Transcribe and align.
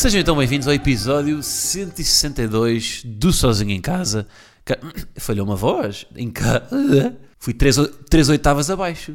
Sejam 0.00 0.18
então 0.22 0.34
bem-vindos 0.34 0.66
ao 0.66 0.72
episódio 0.72 1.42
162 1.42 3.02
do 3.04 3.30
Sozinho 3.34 3.72
em 3.72 3.82
Casa. 3.82 4.26
Ca- 4.64 4.78
Falhou 5.20 5.44
uma 5.44 5.56
voz. 5.56 6.06
Em 6.16 6.30
ca... 6.30 6.62
Fui 7.38 7.52
3, 7.52 8.30
oitavas 8.30 8.70
abaixo. 8.70 9.14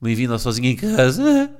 Bem-vindo 0.00 0.32
ao 0.32 0.38
Sozinho 0.38 0.68
em 0.70 0.74
Casa. 0.74 1.50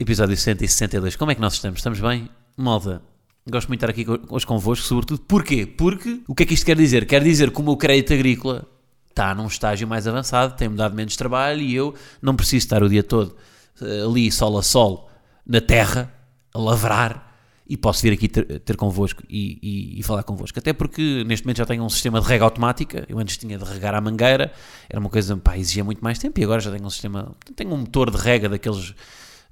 Episódio 0.00 0.34
162. 0.34 1.14
Como 1.14 1.30
é 1.30 1.34
que 1.34 1.42
nós 1.42 1.52
estamos? 1.52 1.80
Estamos 1.80 2.00
bem? 2.00 2.30
Malta, 2.56 3.02
gosto 3.46 3.68
muito 3.68 3.84
de 3.84 3.90
estar 4.00 4.14
aqui 4.14 4.24
hoje 4.30 4.46
convosco, 4.46 4.86
sobretudo. 4.86 5.20
Porquê? 5.20 5.66
Porque 5.66 6.22
o 6.26 6.34
que 6.34 6.44
é 6.44 6.46
que 6.46 6.54
isto 6.54 6.64
quer 6.64 6.78
dizer? 6.78 7.04
Quer 7.04 7.22
dizer 7.22 7.50
que 7.50 7.60
o 7.60 7.62
meu 7.62 7.76
crédito 7.76 8.14
agrícola 8.14 8.66
está 9.10 9.34
num 9.34 9.46
estágio 9.46 9.86
mais 9.86 10.08
avançado, 10.08 10.56
tem-me 10.56 10.74
dado 10.78 10.94
menos 10.94 11.16
trabalho 11.16 11.60
e 11.60 11.74
eu 11.74 11.94
não 12.22 12.34
preciso 12.34 12.64
estar 12.64 12.82
o 12.82 12.88
dia 12.88 13.02
todo 13.02 13.36
eh, 13.82 14.04
ali, 14.06 14.32
sol 14.32 14.56
a 14.56 14.62
sol, 14.62 15.10
na 15.46 15.60
terra, 15.60 16.10
a 16.54 16.58
lavrar 16.58 17.30
e 17.72 17.76
posso 17.78 18.02
vir 18.02 18.12
aqui 18.12 18.28
ter, 18.28 18.60
ter 18.60 18.76
convosco 18.76 19.22
e, 19.30 19.58
e- 19.62 19.98
e 19.98 20.02
falar 20.02 20.22
convosco. 20.24 20.58
Até 20.58 20.74
porque 20.74 21.24
neste 21.24 21.46
momento 21.46 21.56
já 21.56 21.64
tenho 21.64 21.82
um 21.82 21.88
sistema 21.88 22.20
de 22.20 22.26
rega 22.26 22.44
automática. 22.44 23.06
Eu 23.08 23.18
antes 23.18 23.38
tinha 23.38 23.56
de 23.56 23.64
regar 23.64 23.94
à 23.94 24.00
mangueira, 24.00 24.52
era 24.90 25.00
uma 25.00 25.08
coisa, 25.08 25.34
pá, 25.38 25.56
exigia 25.56 25.82
muito 25.82 26.04
mais 26.04 26.18
tempo 26.18 26.38
e 26.38 26.44
agora 26.44 26.60
já 26.60 26.70
tenho 26.70 26.84
um 26.84 26.90
sistema, 26.90 27.34
tenho 27.56 27.72
um 27.72 27.78
motor 27.78 28.10
de 28.10 28.18
rega 28.18 28.46
daqueles 28.46 28.92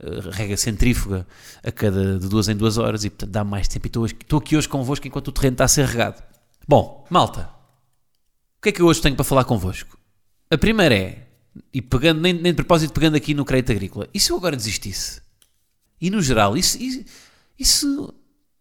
eh, 0.01 0.21
rega 0.33 0.55
centrífuga 0.59 1.27
a 1.65 1.73
cada 1.73 2.19
de 2.19 2.29
duas 2.29 2.47
em 2.49 2.55
duas 2.55 2.77
horas 2.77 3.07
e 3.07 3.09
portanto 3.09 3.31
dá 3.31 3.43
mais 3.43 3.67
tempo 3.69 3.87
e 3.87 3.89
estou, 3.89 4.05
estou 4.05 4.39
aqui 4.39 4.55
hoje 4.55 4.69
convosco 4.69 5.07
enquanto 5.09 5.29
o 5.29 5.33
terreno 5.33 5.55
está 5.55 5.65
a 5.65 5.69
ser 5.69 5.87
regado. 5.87 6.23
Bom, 6.69 7.07
malta, 7.09 7.49
o 8.59 8.63
que 8.63 8.69
é 8.69 8.73
que 8.73 8.83
eu 8.83 8.87
hoje 8.87 9.01
tenho 9.01 9.17
para 9.17 9.25
falar 9.25 9.45
convosco? 9.45 9.97
A 10.51 10.59
primeira 10.59 10.95
é, 10.95 11.27
e 11.73 11.81
pegando, 11.81 12.21
nem, 12.21 12.35
nem 12.35 12.53
de 12.53 12.57
propósito 12.57 12.93
pegando 12.93 13.17
aqui 13.17 13.33
no 13.33 13.47
crédito 13.47 13.73
agrícola, 13.73 14.07
e 14.13 14.21
se 14.21 14.31
eu 14.31 14.37
agora 14.37 14.57
desistisse? 14.57 15.23
E 15.99 16.11
no 16.11 16.21
geral, 16.21 16.55
isso, 16.55 16.77
isso, 16.83 17.03
isso 17.61 18.15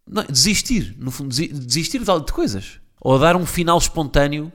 não, 0.06 0.24
desistir, 0.24 0.94
no 0.98 1.10
fundo, 1.10 1.30
desi- 1.30 1.48
desistir 1.48 2.00
de, 2.00 2.32
coisas. 2.32 2.80
Ou 3.00 3.18
dar 3.18 3.36
um 3.36 3.46
final 3.46 3.78
espontâneo 3.78 4.52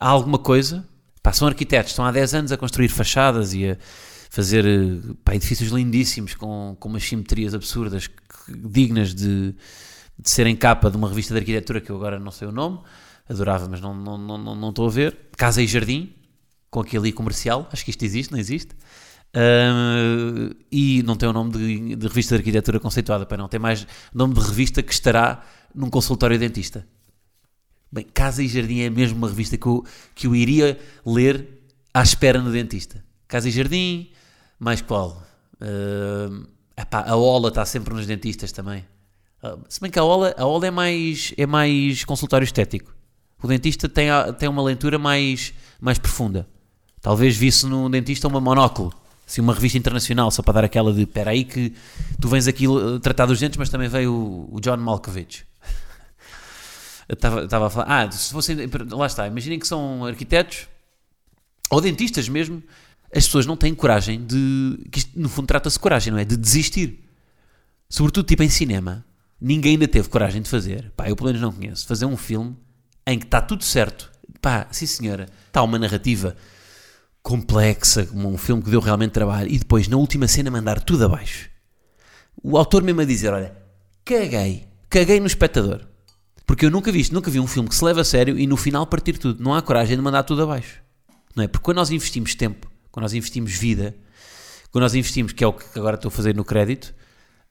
a 0.00 0.08
alguma 0.08 0.38
coisa. 0.38 0.86
Pá, 1.22 1.32
são 1.32 1.46
arquitetos, 1.48 1.92
estão 1.92 2.04
há 2.04 2.12
10 2.12 2.34
anos 2.34 2.52
a 2.52 2.56
construir 2.56 2.88
fachadas 2.88 3.52
e 3.52 3.70
a 3.70 3.76
fazer 4.30 4.64
pá, 5.24 5.34
edifícios 5.34 5.70
lindíssimos 5.70 6.34
com, 6.34 6.76
com 6.78 6.88
umas 6.88 7.02
simetrias 7.02 7.54
absurdas, 7.54 8.08
dignas 8.48 9.14
de, 9.14 9.54
de 10.18 10.30
serem 10.30 10.54
capa 10.56 10.90
de 10.90 10.96
uma 10.96 11.08
revista 11.08 11.34
de 11.34 11.40
arquitetura 11.40 11.80
que 11.80 11.90
eu 11.90 11.96
agora 11.96 12.18
não 12.18 12.30
sei 12.30 12.48
o 12.48 12.52
nome, 12.52 12.80
adorava, 13.28 13.68
mas 13.68 13.80
não, 13.80 13.94
não, 13.94 14.16
não, 14.16 14.54
não, 14.54 14.68
estou 14.70 14.86
a 14.86 14.90
ver. 14.90 15.16
Casa 15.36 15.60
e 15.60 15.66
Jardim, 15.66 16.14
com 16.70 16.80
aquele 16.80 17.12
comercial, 17.12 17.68
acho 17.72 17.84
que 17.84 17.90
isto 17.90 18.04
existe, 18.04 18.30
não 18.30 18.38
existe? 18.38 18.74
E 20.70 21.02
não 21.04 21.16
tem 21.16 21.28
o 21.28 21.32
nome 21.32 21.52
de, 21.52 21.96
de 21.96 22.06
revista 22.08 22.34
de 22.34 22.40
arquitetura 22.40 22.80
conceituada, 22.80 23.26
para 23.26 23.36
não, 23.36 23.48
tem 23.48 23.60
mais 23.60 23.86
nome 24.12 24.34
de 24.34 24.40
revista 24.40 24.82
que 24.82 24.92
estará 24.92 25.44
num 25.74 25.90
consultório 25.90 26.38
dentista. 26.38 26.86
Bem, 27.90 28.04
Casa 28.04 28.42
e 28.42 28.48
Jardim 28.48 28.80
é 28.80 28.90
mesmo 28.90 29.16
uma 29.16 29.28
revista 29.28 29.56
que 29.56 29.66
eu, 29.66 29.84
que 30.14 30.26
eu 30.26 30.34
iria 30.34 30.78
ler 31.06 31.46
à 31.92 32.02
espera 32.02 32.40
no 32.40 32.50
dentista. 32.50 33.02
Casa 33.26 33.48
e 33.48 33.52
Jardim, 33.52 34.10
mais 34.58 34.82
qual? 34.82 35.22
Ah, 35.60 36.30
epá, 36.76 37.04
a 37.06 37.16
Ola 37.16 37.48
está 37.48 37.64
sempre 37.64 37.94
nos 37.94 38.06
dentistas 38.06 38.52
também. 38.52 38.84
Ah, 39.42 39.58
se 39.68 39.80
bem 39.80 39.90
que 39.90 39.98
a 39.98 40.04
Ola, 40.04 40.34
a 40.36 40.44
Ola 40.44 40.66
é, 40.66 40.70
mais, 40.70 41.32
é 41.36 41.46
mais 41.46 42.04
consultório 42.04 42.44
estético. 42.44 42.94
O 43.42 43.46
dentista 43.46 43.88
tem, 43.88 44.08
tem 44.38 44.48
uma 44.48 44.62
leitura 44.62 44.98
mais, 44.98 45.54
mais 45.80 45.98
profunda. 45.98 46.48
Talvez 47.00 47.36
visse 47.36 47.66
no 47.66 47.88
dentista 47.88 48.26
uma 48.26 48.40
monóculo. 48.40 48.92
Assim, 49.28 49.42
uma 49.42 49.52
revista 49.52 49.76
internacional, 49.76 50.30
só 50.30 50.42
para 50.42 50.54
dar 50.54 50.64
aquela 50.64 50.90
de 50.90 51.02
espera 51.02 51.32
aí 51.32 51.44
que 51.44 51.74
tu 52.18 52.30
vens 52.30 52.48
aqui 52.48 52.64
eh, 52.64 52.98
tratar 53.02 53.26
dos 53.26 53.38
dentes, 53.38 53.58
mas 53.58 53.68
também 53.68 53.86
veio 53.86 54.48
o, 54.50 54.58
John 54.58 54.78
Malkovich. 54.78 55.44
Estava 57.06 57.66
a 57.66 57.70
falar, 57.70 58.04
ah, 58.04 58.10
se 58.10 58.32
fossem, 58.32 58.56
lá 58.90 59.06
está, 59.06 59.26
imaginem 59.26 59.58
que 59.58 59.68
são 59.68 60.06
arquitetos 60.06 60.66
ou 61.68 61.78
dentistas 61.78 62.26
mesmo, 62.26 62.62
as 63.14 63.26
pessoas 63.26 63.44
não 63.44 63.54
têm 63.54 63.74
coragem 63.74 64.24
de, 64.24 64.78
que 64.90 65.00
isto, 65.00 65.10
no 65.14 65.28
fundo 65.28 65.46
trata-se 65.46 65.76
de 65.76 65.80
coragem, 65.80 66.10
não 66.10 66.18
é? 66.18 66.24
De 66.24 66.36
desistir. 66.36 67.04
Sobretudo 67.86 68.26
tipo 68.26 68.42
em 68.42 68.48
cinema, 68.48 69.04
ninguém 69.38 69.72
ainda 69.72 69.86
teve 69.86 70.08
coragem 70.08 70.40
de 70.40 70.48
fazer, 70.48 70.90
pá, 70.96 71.06
eu 71.06 71.14
pelo 71.14 71.26
menos 71.26 71.42
não 71.42 71.52
conheço, 71.52 71.86
fazer 71.86 72.06
um 72.06 72.16
filme 72.16 72.56
em 73.06 73.18
que 73.18 73.26
está 73.26 73.42
tudo 73.42 73.62
certo, 73.62 74.10
pá, 74.40 74.66
sim 74.70 74.86
senhora, 74.86 75.28
está 75.48 75.62
uma 75.62 75.78
narrativa 75.78 76.34
complexa, 77.28 78.08
um 78.14 78.38
filme 78.38 78.62
que 78.62 78.70
deu 78.70 78.80
realmente 78.80 79.10
trabalho, 79.12 79.50
e 79.50 79.58
depois 79.58 79.86
na 79.86 79.98
última 79.98 80.26
cena 80.26 80.50
mandar 80.50 80.80
tudo 80.80 81.04
abaixo. 81.04 81.50
O 82.42 82.56
autor 82.56 82.82
mesmo 82.82 83.02
a 83.02 83.04
dizer, 83.04 83.30
olha, 83.34 83.54
caguei, 84.02 84.66
caguei 84.88 85.20
no 85.20 85.26
espectador. 85.26 85.86
Porque 86.46 86.64
eu 86.64 86.70
nunca 86.70 86.90
vi 86.90 87.00
isto, 87.00 87.14
nunca 87.14 87.30
vi 87.30 87.38
um 87.38 87.46
filme 87.46 87.68
que 87.68 87.74
se 87.74 87.84
leva 87.84 88.00
a 88.00 88.04
sério 88.04 88.38
e 88.38 88.46
no 88.46 88.56
final 88.56 88.86
partir 88.86 89.18
tudo. 89.18 89.42
Não 89.42 89.52
há 89.54 89.60
coragem 89.60 89.94
de 89.94 90.02
mandar 90.02 90.22
tudo 90.22 90.42
abaixo. 90.42 90.80
Não 91.36 91.44
é? 91.44 91.48
Porque 91.48 91.62
quando 91.62 91.76
nós 91.76 91.90
investimos 91.90 92.34
tempo, 92.34 92.66
quando 92.90 93.02
nós 93.02 93.12
investimos 93.12 93.52
vida, 93.52 93.94
quando 94.70 94.82
nós 94.84 94.94
investimos, 94.94 95.32
que 95.34 95.44
é 95.44 95.46
o 95.46 95.52
que 95.52 95.78
agora 95.78 95.96
estou 95.96 96.08
a 96.08 96.12
fazer 96.12 96.34
no 96.34 96.46
crédito, 96.46 96.94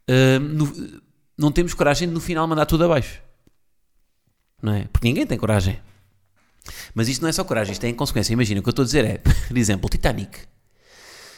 hum, 0.09 0.39
no- 0.39 1.01
não 1.37 1.51
temos 1.51 1.75
coragem 1.75 2.07
de 2.07 2.13
no 2.15 2.19
final 2.19 2.47
mandar 2.47 2.65
tudo 2.65 2.83
abaixo. 2.83 3.21
Não 4.59 4.73
é? 4.73 4.85
Porque 4.91 5.07
ninguém 5.07 5.27
tem 5.27 5.37
coragem. 5.37 5.79
Mas 6.93 7.07
isto 7.07 7.21
não 7.21 7.29
é 7.29 7.31
só 7.31 7.43
coragem, 7.43 7.73
isto 7.73 7.83
é 7.83 7.89
em 7.89 7.93
consequência. 7.93 8.33
Imagina, 8.33 8.59
o 8.59 8.63
que 8.63 8.69
eu 8.69 8.71
estou 8.71 8.83
a 8.83 8.85
dizer 8.85 9.05
é, 9.05 9.17
por 9.47 9.57
exemplo, 9.57 9.89
Titanic. 9.89 10.39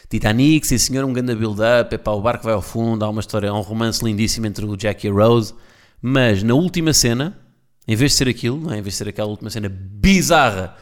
Titanic, 0.09 0.65
sim 0.65 0.77
senhor, 0.77 1.05
um 1.05 1.13
grande 1.13 1.35
build-up, 1.35 1.95
o 2.09 2.21
barco 2.21 2.43
vai 2.43 2.53
ao 2.53 2.61
fundo, 2.61 3.05
há 3.05 3.09
uma 3.09 3.19
história, 3.21 3.49
há 3.49 3.53
um 3.53 3.61
romance 3.61 4.03
lindíssimo 4.03 4.47
entre 4.47 4.65
o 4.65 4.75
Jack 4.75 5.05
e 5.05 5.09
a 5.09 5.13
Rose, 5.13 5.53
mas 6.01 6.41
na 6.41 6.55
última 6.55 6.93
cena, 6.93 7.37
em 7.87 7.95
vez 7.95 8.11
de 8.13 8.17
ser 8.17 8.27
aquilo, 8.27 8.57
não 8.59 8.71
é? 8.73 8.79
em 8.79 8.81
vez 8.81 8.93
de 8.95 8.97
ser 8.97 9.07
aquela 9.07 9.29
última 9.29 9.49
cena 9.51 9.69
bizarra, 9.69 10.75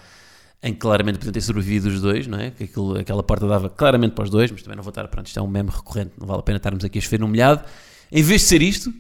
em 0.64 0.72
que 0.74 0.80
claramente 0.80 1.18
podiam 1.18 1.34
ter 1.34 1.42
sobrevivido 1.42 1.90
os 1.90 2.02
dois, 2.02 2.26
não 2.26 2.40
é? 2.40 2.52
Que 2.52 2.64
aquilo- 2.64 2.98
aquela 2.98 3.22
porta 3.22 3.46
dava 3.48 3.70
claramente 3.70 4.14
para 4.14 4.24
os 4.24 4.30
dois, 4.30 4.50
mas 4.50 4.62
também 4.64 4.76
não 4.78 4.84
vou 4.84 4.90
estar, 4.92 5.06
pronto, 5.10 5.28
isto 5.28 5.38
é 5.38 5.42
um 5.42 5.48
meme 5.48 5.70
recorrente, 5.70 6.12
não 6.18 6.26
vale 6.26 6.40
a 6.40 6.44
pena 6.44 6.58
estarmos 6.58 6.84
aqui 6.86 6.98
a 6.98 7.02
chover 7.02 7.20
no 7.20 7.28
molhado. 7.28 7.64
Em 8.12 8.24
vez 8.24 8.42
de 8.42 8.48
ser 8.48 8.62
isto, 8.62 8.92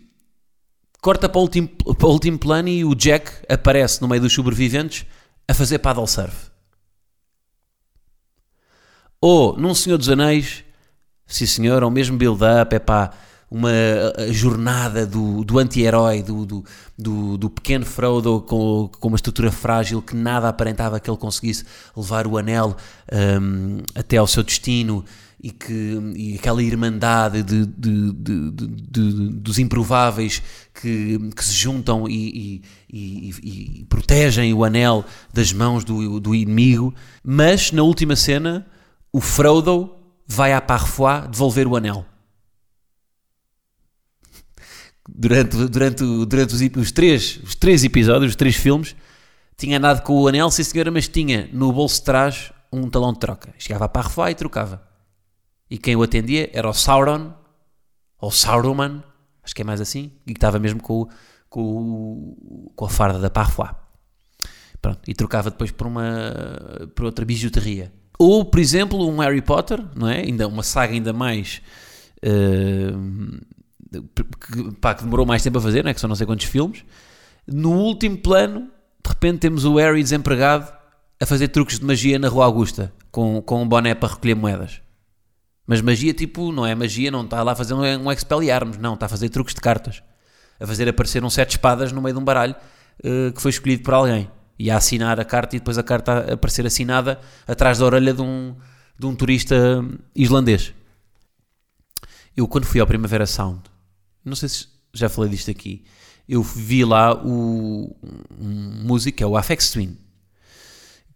corta 1.02 1.30
para 1.30 1.40
o 1.40 1.41
último, 1.41 1.68
para 1.69 2.07
o 2.07 2.12
último 2.12 2.38
plano 2.38 2.68
e 2.68 2.84
o 2.84 2.94
Jack 2.94 3.31
aparece 3.50 4.02
no 4.02 4.07
meio 4.09 4.22
dos 4.22 4.34
sobreviventes 4.34 5.06
a 5.47 5.53
fazer 5.53 5.80
paddle 5.80 6.08
surf. 6.08 6.52
Ou 9.19 9.58
num 9.58 9.74
Senhor 9.74 9.97
dos 9.97 10.09
Anéis, 10.09 10.63
sim 11.25 11.46
senhor, 11.46 11.84
ou 11.84 11.90
mesmo 11.90 12.18
build-up, 12.18 12.75
é 12.75 12.80
pá, 12.80 13.12
uma 13.50 13.72
jornada 14.31 15.06
do, 15.06 15.44
do 15.44 15.57
anti-herói, 15.57 16.22
do, 16.22 16.46
do, 16.46 16.66
do, 16.97 17.38
do 17.38 17.50
pequeno 17.50 17.86
Frodo 17.86 18.41
com, 18.41 18.90
com 19.00 19.07
uma 19.07 19.16
estrutura 19.16 19.52
frágil 19.52 20.02
que 20.02 20.16
nada 20.16 20.50
aparentava 20.50 21.00
que 21.00 21.09
ele 21.09 21.18
conseguisse 21.18 21.66
levar 21.96 22.28
o 22.28 22.38
anel 22.38 22.75
hum, 23.41 23.81
até 23.96 24.18
ao 24.18 24.28
seu 24.28 24.44
destino 24.44 25.03
e, 25.47 25.52
que, 25.52 25.97
e 26.18 26.35
aquela 26.35 26.62
irmandade 26.62 27.41
de, 27.41 27.66
de- 27.66 28.12
de- 28.12 29.30
dos 29.31 29.58
improváveis 29.58 30.41
que, 30.74 31.18
que 31.34 31.45
se 31.45 31.54
juntam 31.54 32.06
e, 32.10 32.62
e- 32.92 33.31
e- 33.42 33.86
protegem 33.86 34.54
o 34.54 34.66
anel 34.66 35.06
das 35.33 35.54
mãos 35.54 35.86
do, 35.86 36.19
do 36.19 36.36
inimigo, 36.36 36.94
mas 37.24 37.72
na 37.72 37.81
última 37.81 38.16
cena 38.18 38.68
o 39.12 39.22
Frodo 39.22 39.95
vai 40.27 40.51
à 40.51 40.60
Parfois 40.60 41.30
devolver 41.30 41.66
o 41.66 41.77
anel. 41.77 42.06
Durante, 45.10 45.56
durante, 45.69 46.04
durante 46.25 46.54
os, 46.56 46.62
os 46.75 46.92
três, 46.92 47.39
os 47.42 47.56
três 47.56 47.86
episódios, 47.86 48.31
os 48.31 48.36
três 48.36 48.57
filmes, 48.57 48.98
tinha 49.56 49.77
andado 49.77 50.04
com 50.04 50.13
o 50.13 50.27
anel, 50.27 50.51
sim 50.51 50.62
senhora, 50.63 50.92
mas 50.92 51.07
tinha 51.07 51.50
no 51.54 51.72
bolso 51.72 52.00
de 52.00 52.04
trás 52.04 52.51
um 52.69 52.89
talão 52.89 53.13
de 53.13 53.19
troca. 53.19 53.54
Chegava 53.57 53.86
à 53.86 53.89
Parfois 53.89 54.33
e 54.33 54.36
trocava. 54.36 54.86
E 55.69 55.78
quem 55.78 55.96
o 55.96 56.04
atendia 56.04 56.50
era 56.54 56.69
o 56.69 56.74
Sauron, 56.74 57.34
ou 58.19 58.31
Sauruman, 58.31 59.04
acho 59.44 59.54
que 59.54 59.62
é 59.62 59.66
mais 59.66 59.81
assim, 59.81 60.12
e 60.25 60.34
que 60.34 60.38
estava 60.38 60.60
mesmo 60.60 60.81
com, 60.81 61.08
com, 61.50 62.72
com 62.75 62.86
a 62.86 62.90
farda 62.90 63.19
da 63.19 63.30
Parfois. 63.30 63.72
Pronto, 64.81 65.02
e 65.08 65.14
trocava 65.14 65.50
depois 65.50 65.72
por 65.72 65.88
uma 65.88 66.31
por 66.96 67.06
outra 67.06 67.25
bijuteria. 67.25 67.92
Ou, 68.19 68.46
por 68.46 68.60
exemplo, 68.60 69.08
um 69.08 69.18
Harry 69.18 69.42
Potter, 69.42 69.84
não 69.96 70.08
é? 70.08 70.22
Ainda 70.22 70.48
uma 70.48 70.64
saga 70.64 70.94
ainda 70.94 71.14
mais 71.14 71.62
eh, 72.22 72.94
que, 74.16 74.72
pá, 74.80 74.96
que 74.96 75.04
demorou 75.04 75.25
mais 75.25 75.44
tempo 75.44 75.58
a 75.58 75.62
fazer, 75.62 75.84
não 75.84 75.92
é? 75.92 75.94
Que 75.94 76.00
são 76.00 76.08
não 76.08 76.16
sei 76.16 76.25
quantos 76.25 76.46
filmes. 76.46 76.84
No 77.46 77.72
último 77.74 78.18
plano, 78.18 78.70
de 79.04 79.10
repente 79.10 79.40
temos 79.40 79.66
o 79.66 79.75
Harry 79.75 80.02
desempregado 80.02 80.72
a 81.20 81.25
fazer 81.25 81.48
truques 81.50 81.80
de 81.80 81.86
magia 81.86 82.20
na 82.20 82.28
Rua 82.28 82.46
Augusta, 82.46 82.94
com, 83.12 83.42
com 83.42 83.62
um 83.63 83.68
boné 83.68 83.96
para 83.96 84.13
recolher 84.13 84.36
moedas. 84.36 84.81
Mas 85.68 85.81
magia, 85.81 86.14
tipo, 86.14 86.54
não 86.54 86.66
é 86.66 86.74
magia, 86.74 87.12
não 87.12 87.25
está 87.25 87.44
lá 87.44 87.52
a 87.52 87.56
fazer 87.56 87.74
um, 87.74 88.10
Expelliarmus, 88.10 88.78
não, 88.78 88.94
está 88.94 89.06
a 89.06 89.10
fazer 89.10 89.28
truques 89.28 89.54
de 89.54 89.60
cartas. 89.60 90.02
A 90.58 90.66
fazer 90.66 90.88
aparecer 90.88 91.24
um 91.25 91.30
sete 91.30 91.52
espadas 91.52 91.92
no 91.92 92.02
meio 92.02 92.16
de 92.16 92.22
um 92.22 92.24
baralho 92.24 92.56
uh, 93.04 93.34
que 93.34 93.42
foi 93.42 93.52
escolhido 93.52 93.84
por 93.84 93.94
alguém. 93.94 94.31
E 94.58 94.72
a 94.72 94.78
assinar 94.78 95.19
a 95.19 95.25
carta 95.25 95.58
e 95.58 95.60
depois 95.60 95.78
a 95.78 95.84
carta 95.84 96.14
a 96.14 96.34
aparecer 96.34 96.66
assinada 96.66 97.19
atrás 97.46 97.80
da 97.80 97.86
orelha 97.86 98.14
de 98.14 98.22
um, 98.22 98.56
de 98.98 99.06
um 99.06 99.14
turista 99.14 99.86
islandês. 100.16 100.74
Eu, 102.36 102.48
quando 102.48 102.66
fui 102.66 102.80
ao 102.80 102.88
Primavera 102.88 103.25
Sound, 103.25 103.63
não 104.24 104.36
sei 104.36 104.48
se 104.48 104.68
já 104.94 105.10
falei 105.10 105.30
disto 105.30 105.52
aqui, 105.52 105.84
eu 106.30 106.42
vi 106.42 106.86
lá 106.86 107.13
o 107.13 107.96
um 108.40 108.84
músico, 108.86 109.22
é 109.22 109.25
o 109.25 109.36
Afex 109.36 109.72
Twin, 109.72 109.98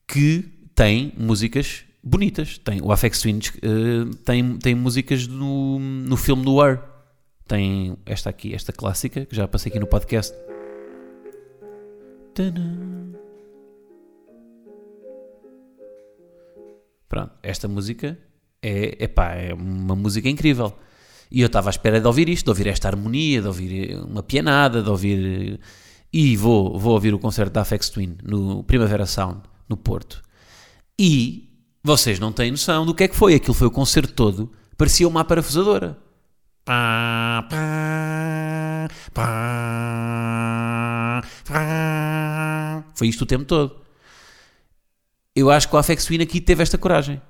que 0.08 0.44
tem 0.76 1.14
músicas 1.18 1.86
bonitas. 2.04 2.58
Tem, 2.58 2.82
o 2.82 2.92
Afex 2.92 3.22
Twin 3.22 3.40
uh, 3.40 4.16
tem, 4.18 4.58
tem 4.58 4.76
músicas 4.76 5.28
no, 5.28 5.80
no 5.80 6.18
filme 6.18 6.44
Noir. 6.44 6.82
Tem 7.48 7.98
esta 8.06 8.30
aqui, 8.30 8.54
esta 8.54 8.72
clássica, 8.72 9.26
que 9.26 9.36
já 9.36 9.48
passei 9.48 9.70
aqui 9.70 9.80
no 9.80 9.88
podcast. 9.88 10.34
Pronto, 17.10 17.34
esta 17.44 17.68
música 17.68 18.18
é, 18.62 19.04
epá, 19.04 19.34
é 19.34 19.54
uma 19.54 19.96
música 19.96 20.30
incrível. 20.30 20.74
E 21.30 21.42
eu 21.42 21.48
estava 21.48 21.70
à 21.70 21.72
espera 21.72 22.00
de 22.00 22.08
ouvir 22.08 22.30
isto, 22.30 22.46
de 22.46 22.50
ouvir 22.52 22.68
esta 22.68 22.88
harmonia, 22.88 23.42
de 23.42 23.48
ouvir 23.48 23.98
uma 23.98 24.24
pianada, 24.24 24.82
de 24.82 24.90
ouvir. 24.90 25.60
E 26.12 26.36
vou, 26.36 26.78
vou 26.78 26.94
ouvir 26.94 27.14
o 27.14 27.20
concerto 27.20 27.54
da 27.54 27.62
Afex 27.62 27.90
Twin 27.90 28.18
no 28.24 28.64
Primavera 28.64 29.06
Sound, 29.06 29.42
no 29.68 29.78
Porto. 29.78 30.22
E 31.00 31.51
vocês 31.84 32.20
não 32.20 32.32
têm 32.32 32.52
noção 32.52 32.86
do 32.86 32.94
que 32.94 33.04
é 33.04 33.08
que 33.08 33.16
foi. 33.16 33.36
Aquilo 33.36 33.54
foi 33.54 33.68
o 33.68 33.72
concerto 33.72 34.14
todo. 34.14 34.52
Parecia 34.78 35.08
uma 35.08 35.24
parafusadora. 35.26 35.98
Pá, 36.64 37.48
pá, 37.50 38.88
pá, 39.14 40.42
pá. 41.46 42.84
Foi 42.96 43.08
isto 43.08 43.22
o 43.24 43.26
tempo 43.26 43.46
todo. 43.46 43.76
Eu 45.36 45.50
acho 45.50 45.68
que 45.68 45.76
o 45.76 45.78
Afex 45.80 46.06
Twin 46.06 46.22
aqui 46.22 46.40
teve 46.40 46.62
esta 46.62 46.78
coragem. 46.78 47.22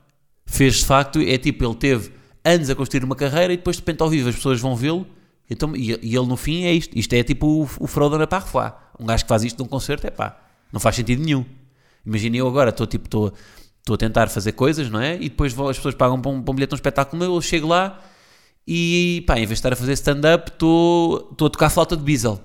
Fez 0.45 0.75
de 0.75 0.85
facto, 0.85 1.19
é 1.19 1.37
tipo, 1.37 1.63
ele 1.63 1.75
teve 1.75 2.11
anos 2.43 2.69
a 2.69 2.75
construir 2.75 3.03
uma 3.03 3.15
carreira 3.15 3.53
e 3.53 3.57
depois 3.57 3.77
de 3.77 3.81
repente 3.81 4.01
ao 4.01 4.09
vivo 4.09 4.27
as 4.27 4.35
pessoas 4.35 4.59
vão 4.59 4.75
vê-lo 4.75 5.07
então, 5.51 5.75
e, 5.75 5.91
e, 6.01 6.15
ele 6.15 6.25
no 6.27 6.37
fim 6.37 6.63
é 6.63 6.71
isto. 6.71 6.97
Isto 6.97 7.13
é 7.13 7.23
tipo 7.23 7.45
o, 7.45 7.63
o 7.63 7.85
Frodo 7.85 8.17
na 8.17 8.25
Parfois. 8.25 8.71
Um 8.97 9.05
gajo 9.05 9.25
que 9.25 9.27
faz 9.27 9.43
isto 9.43 9.61
num 9.61 9.67
concerto, 9.67 10.07
é 10.07 10.09
pá, 10.09 10.39
não 10.71 10.79
faz 10.79 10.95
sentido 10.95 11.21
nenhum. 11.21 11.43
Imagina 12.05 12.37
eu 12.37 12.47
agora, 12.47 12.69
estou 12.69 12.87
tipo, 12.87 13.05
estou 13.05 13.33
estou 13.81 13.95
a 13.95 13.97
tentar 13.97 14.29
fazer 14.29 14.53
coisas, 14.53 14.89
não 14.89 15.01
é? 15.01 15.15
E 15.15 15.29
depois 15.29 15.57
as 15.59 15.77
pessoas 15.77 15.95
pagam 15.95 16.21
para 16.21 16.31
um, 16.31 16.41
para 16.41 16.51
um 16.51 16.55
bilhete 16.55 16.69
de 16.69 16.75
um 16.75 16.77
espetáculo 16.77 17.19
meu, 17.19 17.35
eu 17.35 17.41
chego 17.41 17.67
lá 17.67 17.99
e 18.65 19.23
pá, 19.27 19.35
em 19.35 19.45
vez 19.45 19.49
de 19.49 19.53
estar 19.55 19.73
a 19.73 19.75
fazer 19.75 19.93
stand-up, 19.93 20.51
estou, 20.51 21.29
a 21.31 21.49
tocar 21.49 21.69
flauta 21.69 21.97
de 21.97 22.03
Beatle. 22.03 22.39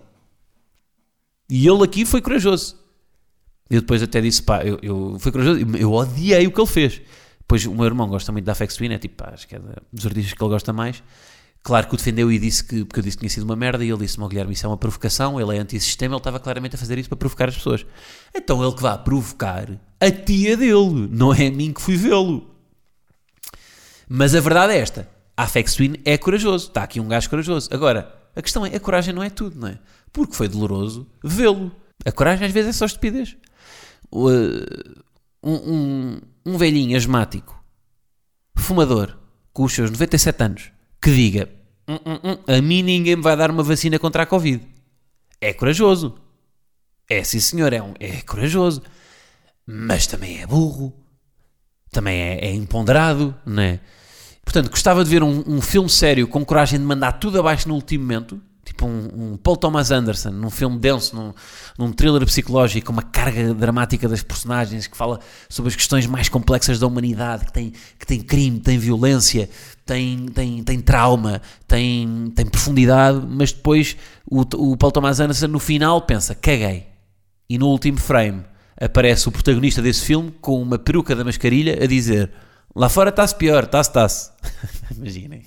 E 1.49 1.67
ele 1.67 1.85
aqui 1.85 2.05
foi 2.05 2.21
corajoso. 2.21 2.77
Eu 3.69 3.81
depois 3.81 4.03
até 4.03 4.21
disse, 4.21 4.43
pá, 4.43 4.65
eu, 4.65 4.79
eu 4.83 5.17
fui 5.19 5.31
corajoso, 5.31 5.61
eu 5.77 5.93
odiei 5.93 6.47
o 6.47 6.53
que 6.53 6.61
ele 6.61 6.67
fez. 6.67 7.01
Depois 7.41 7.65
o 7.67 7.75
meu 7.75 7.85
irmão 7.85 8.09
gosta 8.09 8.33
muito 8.33 8.45
da 8.45 8.53
Afex 8.53 8.75
Twin, 8.77 8.93
é 8.93 8.99
tipo, 8.99 9.23
pá, 9.23 9.31
acho 9.33 9.47
que 9.47 9.55
é 9.55 9.61
dos 9.93 10.07
artistas 10.07 10.33
que 10.33 10.43
ele 10.43 10.51
gosta 10.51 10.73
mais. 10.73 11.03
Claro 11.67 11.89
que 11.89 11.95
o 11.95 11.97
defendeu 11.97 12.31
e 12.31 12.39
disse 12.39 12.63
que, 12.63 12.85
porque 12.85 13.01
eu 13.01 13.03
disse 13.03 13.17
que 13.17 13.23
tinha 13.23 13.29
sido 13.29 13.43
uma 13.43 13.57
merda, 13.57 13.85
e 13.85 13.91
ele 13.91 13.99
disse-me, 13.99 14.25
oh, 14.25 14.29
Guilherme, 14.29 14.53
isso 14.53 14.65
é 14.65 14.69
uma 14.69 14.77
provocação, 14.77 15.41
ele 15.41 15.57
é 15.57 15.59
antissistema, 15.59 16.15
ele 16.15 16.21
estava 16.21 16.39
claramente 16.39 16.77
a 16.77 16.79
fazer 16.79 16.97
isso 16.97 17.09
para 17.09 17.19
provocar 17.19 17.49
as 17.49 17.57
pessoas. 17.57 17.85
Então 18.33 18.63
ele 18.63 18.73
que 18.73 18.83
vai 18.83 18.97
provocar 19.03 19.69
a 20.01 20.11
tia 20.13 20.57
dele, 20.57 21.09
não 21.11 21.35
é 21.35 21.49
a 21.49 21.51
mim 21.51 21.73
que 21.73 21.83
fui 21.83 21.97
vê-lo. 21.97 22.55
Mas 24.09 24.33
a 24.37 24.41
verdade 24.41 24.75
é 24.75 24.79
esta, 24.79 25.09
a 25.37 25.43
Afex 25.43 25.75
Twin 25.75 25.97
é 26.05 26.17
corajoso, 26.17 26.69
está 26.69 26.85
aqui 26.85 27.01
um 27.01 27.09
gajo 27.09 27.29
corajoso. 27.29 27.69
Agora, 27.73 28.15
a 28.37 28.41
questão 28.41 28.65
é, 28.65 28.77
a 28.77 28.79
coragem 28.79 29.13
não 29.13 29.25
é 29.25 29.29
tudo, 29.29 29.59
não 29.59 29.67
é? 29.67 29.77
Porque 30.13 30.37
foi 30.37 30.47
doloroso 30.47 31.05
vê-lo. 31.25 31.73
A 32.05 32.13
coragem 32.13 32.47
às 32.47 32.53
vezes 32.53 32.77
é 32.77 32.79
só 32.79 32.87
estupidez. 32.87 33.37
Uh, 34.13 35.03
um, 35.43 35.55
um, 35.75 36.21
um 36.47 36.57
velhinho 36.57 36.97
asmático, 36.97 37.61
fumador, 38.55 39.19
com 39.53 39.65
os 39.65 39.73
seus 39.73 39.91
97 39.91 40.45
anos, 40.45 40.71
que 41.03 41.13
diga 41.13 41.56
hum, 41.89 41.99
hum, 42.07 42.21
hum, 42.25 42.39
a 42.47 42.61
mim 42.61 42.83
ninguém 42.83 43.17
me 43.17 43.23
vai 43.23 43.37
dar 43.37 43.51
uma 43.51 43.63
vacina 43.63 43.99
contra 43.99 44.23
a 44.23 44.27
Covid. 44.27 44.67
É 45.41 45.53
corajoso. 45.53 46.19
É 47.09 47.23
sim 47.23 47.41
senhor, 47.41 47.73
é, 47.73 47.83
um, 47.83 47.95
é 48.01 48.23
corajoso. 48.23 48.83
Mas 49.67 50.07
também 50.07 50.41
é 50.41 50.47
burro. 50.47 50.93
Também 51.91 52.21
é, 52.21 52.47
é 52.47 52.55
imponderado, 52.55 53.35
não 53.45 53.63
é? 53.63 53.81
Portanto, 54.45 54.71
gostava 54.71 55.03
de 55.03 55.11
ver 55.11 55.23
um, 55.23 55.43
um, 55.47 55.61
filme 55.61 55.91
sério 55.91 56.29
com 56.29 56.45
coragem 56.45 56.79
de 56.79 56.85
mandar 56.85 57.13
tudo 57.13 57.39
abaixo 57.41 57.69
no 57.69 57.75
último 57.75 58.05
momento. 58.05 58.41
Tipo 58.77 58.87
um, 58.87 59.33
um 59.33 59.37
Paul 59.39 59.57
Thomas 59.57 59.91
Anderson, 59.91 60.31
num 60.31 60.51
filme 60.51 60.79
denso, 60.79 61.17
num, 61.17 61.33
num 61.79 61.93
thriller 61.93 62.27
psicológico, 62.27 62.93
uma 62.93 63.03
carga 63.03 63.55
dramática 63.55 64.07
das 64.07 64.23
personagens, 64.23 64.87
que 64.87 64.95
fala 64.95 65.19
sobre 65.49 65.71
as 65.71 65.77
questões 65.77 66.07
mais 66.07 66.29
complexas 66.29 66.79
da 66.79 66.87
humanidade, 66.87 67.47
que 67.47 67.53
tem, 67.53 67.73
que 67.99 68.07
tem 68.07 68.21
crime, 68.21 68.61
tem 68.61 68.77
violência, 68.77 69.49
tem, 69.87 70.27
tem, 70.27 70.63
tem 70.63 70.81
trauma, 70.81 71.41
tem, 71.67 72.31
tem 72.37 72.45
profundidade, 72.45 73.27
mas 73.27 73.51
depois 73.51 73.97
o, 74.31 74.43
o 74.43 74.77
Paul 74.77 74.93
Thomas 74.93 75.21
Anderson 75.21 75.49
no 75.49 75.59
final 75.59 76.03
pensa, 76.03 76.35
caguei. 76.35 76.87
E 77.49 77.57
no 77.57 77.69
último 77.69 77.97
frame 77.97 78.45
aparece 78.79 79.27
o 79.27 79.33
protagonista 79.33 79.81
desse 79.81 80.05
filme 80.05 80.31
com 80.43 80.61
uma 80.61 80.79
peruca 80.79 81.17
da 81.17 81.25
mascarilha 81.25 81.83
a 81.83 81.87
dizer 81.87 82.31
lá 82.75 82.91
fora 82.91 83.09
está-se 83.09 83.35
pior, 83.37 83.65
está-se, 83.65 83.89
está-se. 83.89 84.31
Imaginem. 84.95 85.45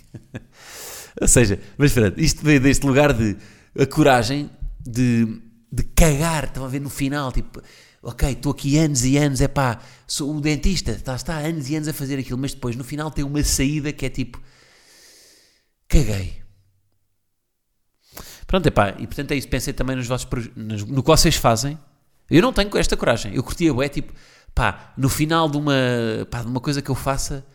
Ou 1.20 1.28
seja, 1.28 1.60
mas 1.78 1.92
pronto, 1.92 2.20
isto 2.20 2.44
veio 2.44 2.62
deste 2.62 2.86
lugar 2.86 3.14
de 3.14 3.36
a 3.78 3.86
coragem 3.86 4.50
de, 4.80 5.42
de 5.72 5.84
cagar, 5.84 6.46
estão 6.46 6.64
a 6.64 6.68
ver 6.68 6.80
no 6.80 6.90
final, 6.90 7.32
tipo, 7.32 7.62
ok, 8.02 8.32
estou 8.32 8.52
aqui 8.52 8.78
anos 8.78 9.04
e 9.04 9.18
anos, 9.18 9.42
é 9.42 9.48
pá, 9.48 9.80
sou 10.08 10.36
o 10.36 10.42
dentista, 10.42 10.92
está, 10.92 11.16
está 11.16 11.38
anos 11.38 11.70
e 11.70 11.76
anos 11.76 11.88
a 11.88 11.94
fazer 11.94 12.18
aquilo, 12.18 12.38
mas 12.38 12.54
depois 12.54 12.76
no 12.76 12.84
final 12.84 13.12
tem 13.12 13.24
uma 13.24 13.44
saída 13.44 13.92
que 13.92 14.06
é 14.06 14.10
tipo, 14.10 14.42
caguei. 15.88 16.42
Pronto, 18.48 18.66
é 18.66 18.72
pá, 18.72 18.96
e 18.98 19.06
portanto 19.06 19.32
é 19.32 19.36
isso, 19.36 19.48
pensei 19.48 19.74
também 19.74 19.96
nos 19.96 20.08
vossos, 20.08 20.28
no 20.56 21.04
que 21.04 21.08
vocês 21.08 21.36
fazem. 21.36 21.78
Eu 22.30 22.42
não 22.42 22.54
tenho 22.54 22.76
esta 22.78 22.96
coragem, 22.96 23.34
eu 23.36 23.44
curtia, 23.44 23.72
é 23.84 23.90
tipo, 23.90 24.14
pá, 24.56 24.94
no 24.98 25.10
final 25.10 25.50
de 25.50 25.58
uma, 25.58 25.74
pá, 26.30 26.42
de 26.42 26.48
uma 26.48 26.60
coisa 26.60 26.82
que 26.82 26.90
eu 26.90 26.96
faça, 26.96 27.46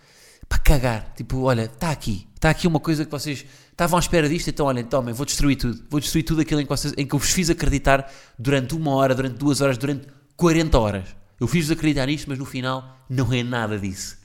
para 0.54 0.58
cagar. 0.58 1.12
Tipo, 1.16 1.40
olha, 1.40 1.62
está 1.62 1.90
aqui. 1.90 2.28
Está 2.34 2.50
aqui 2.50 2.66
uma 2.66 2.78
coisa 2.78 3.04
que 3.04 3.11
vocês 3.11 3.44
estavam 3.70 3.96
à 3.96 4.00
espera 4.00 4.28
disto, 4.28 4.49
então 4.49 4.66
olhem, 4.66 4.84
tomem, 4.84 5.12
vou 5.12 5.26
destruir 5.26 5.56
tudo. 5.56 5.82
Vou 5.90 5.99
destruir 5.99 6.23
tudo 6.23 6.40
aquilo 6.40 6.61
em 6.61 6.64
que, 6.64 6.68
vocês, 6.68 6.94
em 6.96 7.06
que 7.06 7.14
eu 7.14 7.18
vos 7.18 7.30
fiz 7.30 7.50
acreditar 7.50 8.11
durante 8.38 8.75
uma 8.75 8.92
hora, 8.92 9.14
durante 9.14 9.37
duas 9.37 9.61
horas, 9.61 9.76
durante 9.78 10.06
40 10.37 10.78
horas. 10.78 11.16
Eu 11.40 11.49
fiz-vos 11.49 11.76
acreditar 11.76 12.06
nisto, 12.06 12.28
mas 12.28 12.38
no 12.38 12.44
final 12.44 13.04
não 13.08 13.32
é 13.32 13.42
nada 13.42 13.78
disso. 13.78 14.18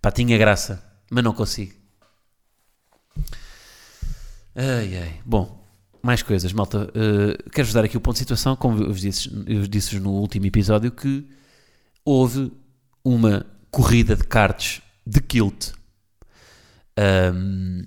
Pá, 0.00 0.10
tinha 0.10 0.36
graça, 0.38 0.84
mas 1.10 1.24
não 1.24 1.32
consigo. 1.32 1.74
Ai, 4.54 4.96
ai. 4.96 5.20
Bom, 5.24 5.66
mais 6.02 6.22
coisas, 6.22 6.52
malta. 6.52 6.88
Uh, 6.90 7.50
Quero-vos 7.50 7.74
dar 7.74 7.84
aqui 7.84 7.96
o 7.96 8.00
ponto 8.00 8.14
de 8.14 8.20
situação, 8.20 8.54
como 8.54 8.82
eu 8.82 8.92
vos 8.92 9.00
disse, 9.00 9.30
eu 9.46 9.66
disse 9.66 9.98
no 9.98 10.10
último 10.10 10.46
episódio, 10.46 10.90
que 10.90 11.26
houve 12.04 12.52
uma 13.04 13.46
corrida 13.70 14.14
de 14.14 14.24
cartas 14.24 14.81
de 15.06 15.20
Kilt, 15.20 15.72
um, 17.34 17.84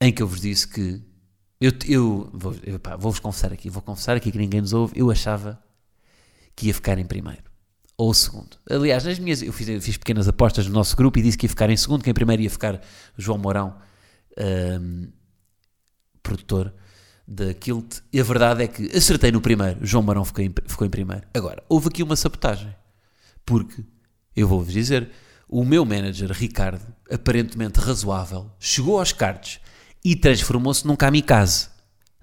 em 0.00 0.12
que 0.12 0.22
eu 0.22 0.26
vos 0.26 0.40
disse 0.40 0.66
que 0.66 1.02
eu, 1.60 1.72
eu, 1.86 2.30
vou, 2.32 2.54
eu 2.64 2.80
vou-vos 2.98 3.20
confessar 3.20 3.52
aqui, 3.52 3.70
vou 3.70 3.82
confessar 3.82 4.16
aqui 4.16 4.32
que 4.32 4.38
ninguém 4.38 4.60
nos 4.60 4.72
ouve, 4.72 4.98
eu 4.98 5.10
achava 5.10 5.62
que 6.56 6.66
ia 6.66 6.74
ficar 6.74 6.98
em 6.98 7.06
primeiro 7.06 7.52
ou 7.96 8.12
segundo. 8.12 8.56
Aliás, 8.68 9.04
nas 9.04 9.18
minhas, 9.18 9.42
eu 9.42 9.52
fiz, 9.52 9.68
eu 9.68 9.80
fiz, 9.80 9.96
pequenas 9.96 10.26
apostas 10.26 10.66
no 10.66 10.72
nosso 10.72 10.96
grupo 10.96 11.18
e 11.20 11.22
disse 11.22 11.38
que 11.38 11.46
ia 11.46 11.50
ficar 11.50 11.70
em 11.70 11.76
segundo, 11.76 12.02
que 12.02 12.10
em 12.10 12.14
primeiro 12.14 12.42
ia 12.42 12.50
ficar 12.50 12.80
João 13.16 13.38
Mourão, 13.38 13.76
um, 14.80 15.08
produtor 16.20 16.74
da 17.28 17.54
Kilt, 17.54 18.00
e 18.12 18.20
a 18.20 18.24
verdade 18.24 18.64
é 18.64 18.66
que 18.66 18.90
acertei 18.96 19.30
no 19.30 19.40
primeiro, 19.40 19.86
João 19.86 20.02
Mourão 20.02 20.24
ficou 20.24 20.44
em, 20.44 20.52
ficou 20.66 20.84
em 20.84 20.90
primeiro. 20.90 21.26
Agora, 21.32 21.62
houve 21.68 21.88
aqui 21.88 22.02
uma 22.02 22.16
sabotagem, 22.16 22.74
porque, 23.46 23.84
eu 24.34 24.48
vou-vos 24.48 24.72
dizer, 24.72 25.08
o 25.52 25.64
meu 25.66 25.84
manager, 25.84 26.32
Ricardo, 26.32 26.80
aparentemente 27.10 27.78
razoável, 27.78 28.50
chegou 28.58 28.98
aos 28.98 29.12
cards 29.12 29.60
e 30.02 30.16
transformou-se 30.16 30.86
num 30.86 30.96
kamikaze, 30.96 31.68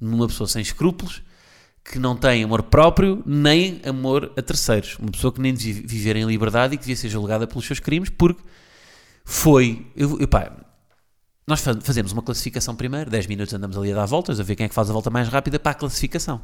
numa 0.02 0.28
pessoa 0.28 0.48
sem 0.48 0.64
escrúpulos, 0.64 1.22
que 1.86 2.00
não 2.00 2.16
tem 2.16 2.44
amor 2.44 2.64
próprio 2.64 3.22
nem 3.28 3.82
amor 3.86 4.34
a 4.36 4.42
terceiros. 4.42 4.98
Uma 4.98 5.12
pessoa 5.12 5.32
que 5.32 5.40
nem 5.40 5.54
devia 5.54 5.76
viver 5.86 6.16
em 6.16 6.26
liberdade 6.26 6.74
e 6.74 6.78
que 6.78 6.84
devia 6.84 6.96
ser 6.96 7.10
julgada 7.10 7.46
pelos 7.46 7.66
seus 7.66 7.80
crimes 7.80 8.10
porque 8.10 8.42
foi. 9.24 9.86
Eu, 9.96 10.20
eu, 10.20 10.28
pá, 10.28 10.52
nós 11.48 11.62
fa- 11.62 11.80
fazemos 11.82 12.12
uma 12.12 12.24
classificação 12.24 12.76
primeiro, 12.76 13.12
10 13.12 13.28
minutos 13.28 13.54
andamos 13.54 13.78
ali 13.78 13.92
a 13.92 13.96
dar 13.96 14.06
voltas, 14.08 14.40
a 14.40 14.44
ver 14.44 14.56
quem 14.56 14.66
é 14.66 14.70
que 14.70 14.76
faz 14.76 14.90
a 14.90 14.94
volta 14.94 15.10
mais 15.12 15.28
rápida 15.30 15.60
para 15.60 15.72
a 15.72 15.76
classificação. 15.76 16.42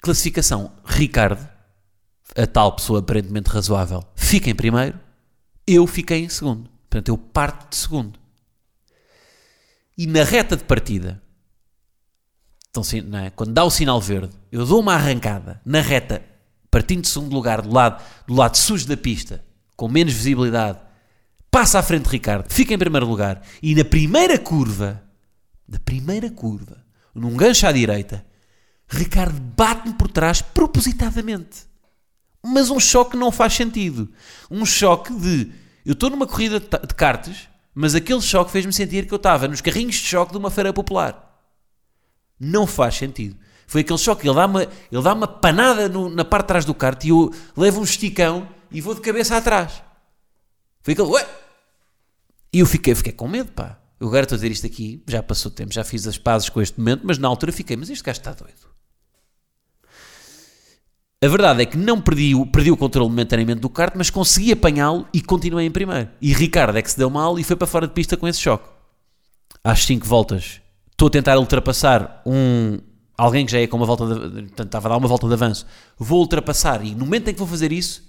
Classificação, 0.00 0.72
Ricardo, 0.84 1.46
a 2.36 2.46
tal 2.46 2.72
pessoa 2.72 3.00
aparentemente 3.00 3.48
razoável, 3.48 4.04
fica 4.14 4.50
em 4.50 4.54
primeiro, 4.54 4.98
eu 5.66 5.86
fiquei 5.86 6.24
em 6.24 6.28
segundo. 6.28 6.68
Portanto, 6.88 7.08
eu 7.08 7.16
parto 7.16 7.70
de 7.70 7.76
segundo. 7.76 8.18
E 9.96 10.06
na 10.06 10.24
reta 10.24 10.56
de 10.56 10.64
partida, 10.64 11.22
então, 12.70 12.82
é? 13.18 13.30
quando 13.30 13.52
dá 13.52 13.64
o 13.64 13.70
sinal 13.70 14.00
verde, 14.00 14.32
eu 14.50 14.64
dou 14.64 14.80
uma 14.80 14.94
arrancada 14.94 15.60
na 15.64 15.80
reta, 15.80 16.22
partindo 16.70 17.02
de 17.02 17.08
segundo 17.08 17.32
lugar, 17.32 17.62
do 17.62 17.72
lado, 17.72 18.02
do 18.26 18.34
lado 18.34 18.56
sujo 18.56 18.86
da 18.86 18.96
pista, 18.96 19.44
com 19.76 19.88
menos 19.88 20.12
visibilidade, 20.12 20.78
passa 21.50 21.78
à 21.78 21.82
frente 21.82 22.04
de 22.04 22.10
Ricardo, 22.10 22.50
fica 22.52 22.72
em 22.72 22.78
primeiro 22.78 23.06
lugar, 23.06 23.42
e 23.62 23.74
na 23.74 23.84
primeira 23.84 24.38
curva, 24.38 25.02
na 25.68 25.78
primeira 25.80 26.30
curva, 26.30 26.78
num 27.14 27.36
gancho 27.36 27.66
à 27.66 27.72
direita, 27.72 28.24
Ricardo 28.88 29.38
bate-me 29.56 29.94
por 29.94 30.08
trás 30.08 30.40
propositadamente. 30.42 31.69
Mas 32.42 32.70
um 32.70 32.80
choque 32.80 33.16
não 33.16 33.30
faz 33.30 33.52
sentido. 33.54 34.08
Um 34.50 34.64
choque 34.64 35.12
de. 35.14 35.52
Eu 35.84 35.92
estou 35.92 36.08
numa 36.10 36.26
corrida 36.26 36.58
de 36.60 36.66
de 36.66 36.94
karts, 36.94 37.48
mas 37.74 37.94
aquele 37.94 38.20
choque 38.20 38.50
fez-me 38.50 38.72
sentir 38.72 39.06
que 39.06 39.12
eu 39.12 39.16
estava 39.16 39.46
nos 39.48 39.60
carrinhos 39.60 39.96
de 39.96 40.06
choque 40.06 40.32
de 40.32 40.38
uma 40.38 40.50
feira 40.50 40.72
popular. 40.72 41.26
Não 42.38 42.66
faz 42.66 42.94
sentido. 42.96 43.36
Foi 43.66 43.82
aquele 43.82 43.98
choque. 43.98 44.26
Ele 44.26 44.34
dá 44.34 44.46
uma, 44.46 44.62
ele 44.62 45.02
dá 45.02 45.12
uma 45.12 45.28
panada 45.28 45.88
no- 45.88 46.08
na 46.08 46.24
parte 46.24 46.44
de 46.44 46.48
trás 46.48 46.64
do 46.64 46.74
kart 46.74 47.04
e 47.04 47.10
eu 47.10 47.32
levo 47.56 47.80
um 47.80 47.84
esticão 47.84 48.48
e 48.70 48.80
vou 48.80 48.94
de 48.94 49.00
cabeça 49.00 49.36
atrás. 49.36 49.82
Foi 50.82 50.92
aquele. 50.94 51.08
Ué! 51.08 51.26
E 52.52 52.58
eu 52.60 52.66
fiquei, 52.66 52.94
fiquei 52.94 53.12
com 53.12 53.28
medo, 53.28 53.52
pá. 53.52 53.78
Eu 54.00 54.08
agora 54.08 54.22
estou 54.22 54.34
a 54.34 54.38
dizer 54.38 54.50
isto 54.50 54.66
aqui, 54.66 55.02
já 55.06 55.22
passou 55.22 55.50
tempo, 55.50 55.72
já 55.74 55.84
fiz 55.84 56.06
as 56.06 56.16
pazes 56.16 56.48
com 56.48 56.60
este 56.62 56.78
momento, 56.78 57.02
mas 57.04 57.18
na 57.18 57.28
altura 57.28 57.52
fiquei, 57.52 57.76
mas 57.76 57.90
este 57.90 58.02
gajo 58.02 58.18
está 58.18 58.32
doido. 58.32 58.69
A 61.22 61.28
verdade 61.28 61.62
é 61.62 61.66
que 61.66 61.76
não 61.76 62.00
perdi, 62.00 62.34
o- 62.34 62.46
perdi 62.46 62.70
o 62.70 62.76
controle 62.76 63.10
momentaneamente 63.10 63.60
do 63.60 63.68
kart, 63.68 63.92
mas 63.94 64.08
consegui 64.08 64.52
apanhá-lo 64.52 65.06
e 65.12 65.20
continuei 65.20 65.66
em 65.66 65.70
primeiro. 65.70 66.08
E 66.20 66.32
Ricardo 66.32 66.78
é 66.78 66.82
que 66.82 66.90
se 66.90 66.96
deu 66.96 67.10
mal 67.10 67.38
e 67.38 67.44
foi 67.44 67.56
para 67.56 67.66
fora 67.66 67.86
de 67.86 67.92
pista 67.92 68.16
com 68.16 68.26
esse 68.26 68.40
choque. 68.40 68.66
Às 69.62 69.84
5 69.84 70.06
voltas, 70.06 70.62
estou 70.90 71.08
a 71.08 71.10
tentar 71.10 71.38
ultrapassar 71.38 72.22
um 72.24 72.78
alguém 73.18 73.44
que 73.44 73.52
já 73.52 73.60
é 73.60 73.66
com 73.66 73.76
uma 73.76 73.84
volta 73.84 74.06
de, 74.06 74.42
portanto, 74.44 74.64
estava 74.66 74.88
a 74.88 74.90
dar 74.92 74.96
uma 74.96 75.08
volta 75.08 75.26
de 75.28 75.34
avanço. 75.34 75.66
Vou 75.98 76.20
ultrapassar 76.20 76.82
e 76.82 76.94
no 76.94 77.04
momento 77.04 77.28
em 77.28 77.34
que 77.34 77.38
vou 77.38 77.48
fazer 77.48 77.70
isso, 77.70 78.02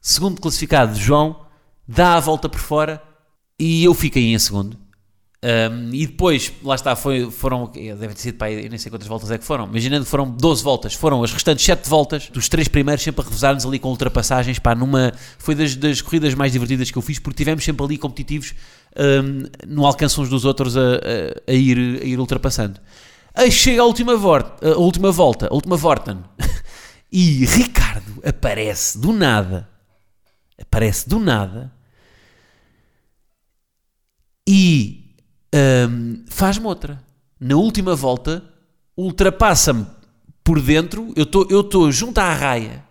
segundo 0.00 0.40
classificado 0.40 0.98
João 0.98 1.44
dá 1.86 2.14
a 2.16 2.20
volta 2.20 2.48
por 2.48 2.60
fora 2.60 3.02
e 3.58 3.84
eu 3.84 3.92
fiquei 3.92 4.32
em 4.32 4.38
segundo. 4.38 4.78
Um, 5.44 5.90
e 5.92 6.06
depois, 6.06 6.50
lá 6.62 6.74
está, 6.74 6.96
foi, 6.96 7.30
foram, 7.30 7.66
deve 7.66 8.14
ter 8.14 8.20
sido 8.20 8.38
para 8.38 8.46
aí, 8.46 8.66
nem 8.66 8.78
sei 8.78 8.88
quantas 8.90 9.06
voltas 9.06 9.30
é 9.30 9.36
que 9.36 9.44
foram, 9.44 9.66
imaginando 9.66 10.02
que 10.06 10.10
foram 10.10 10.30
12 10.30 10.64
voltas, 10.64 10.94
foram 10.94 11.22
as 11.22 11.34
restantes 11.34 11.62
7 11.66 11.86
voltas, 11.86 12.30
dos 12.30 12.48
três 12.48 12.66
primeiros 12.66 13.04
sempre 13.04 13.20
a 13.20 13.24
revezar-nos 13.24 13.66
ali 13.66 13.78
com 13.78 13.90
ultrapassagens, 13.90 14.58
pá, 14.58 14.74
numa, 14.74 15.12
foi 15.36 15.54
das, 15.54 15.76
das 15.76 16.00
corridas 16.00 16.32
mais 16.32 16.50
divertidas 16.52 16.90
que 16.90 16.96
eu 16.96 17.02
fiz, 17.02 17.18
porque 17.18 17.36
tivemos 17.36 17.62
sempre 17.62 17.84
ali 17.84 17.98
competitivos 17.98 18.54
um, 18.96 19.42
no 19.68 19.84
alcance 19.84 20.18
uns 20.18 20.30
dos 20.30 20.46
outros 20.46 20.78
a, 20.78 20.80
a- 20.80 21.50
a 21.50 21.52
ir, 21.52 21.76
a 22.02 22.06
ir 22.06 22.18
ultrapassando. 22.18 22.80
Aí 23.34 23.52
chega 23.52 23.82
a 23.82 23.84
última, 23.84 24.16
volta, 24.16 24.66
a 24.66 24.78
última 24.78 25.12
volta, 25.12 25.48
a 25.50 25.54
última 25.54 25.76
Vorten, 25.76 26.24
e 27.12 27.44
Ricardo 27.44 28.22
aparece 28.26 28.96
do 28.98 29.12
nada, 29.12 29.68
aparece 30.58 31.06
do 31.06 31.18
nada, 31.20 31.70
e 34.48 35.03
hum, 35.54 36.24
faz-me 36.28 36.66
outra. 36.66 37.02
Na 37.38 37.56
última 37.56 37.94
volta, 37.94 38.42
ultrapassa-me 38.96 39.86
por 40.42 40.60
dentro, 40.60 41.12
eu 41.16 41.24
estou 41.24 41.64
tô 41.64 41.90
junto 41.90 42.18
à 42.18 42.32
raia, 42.34 42.84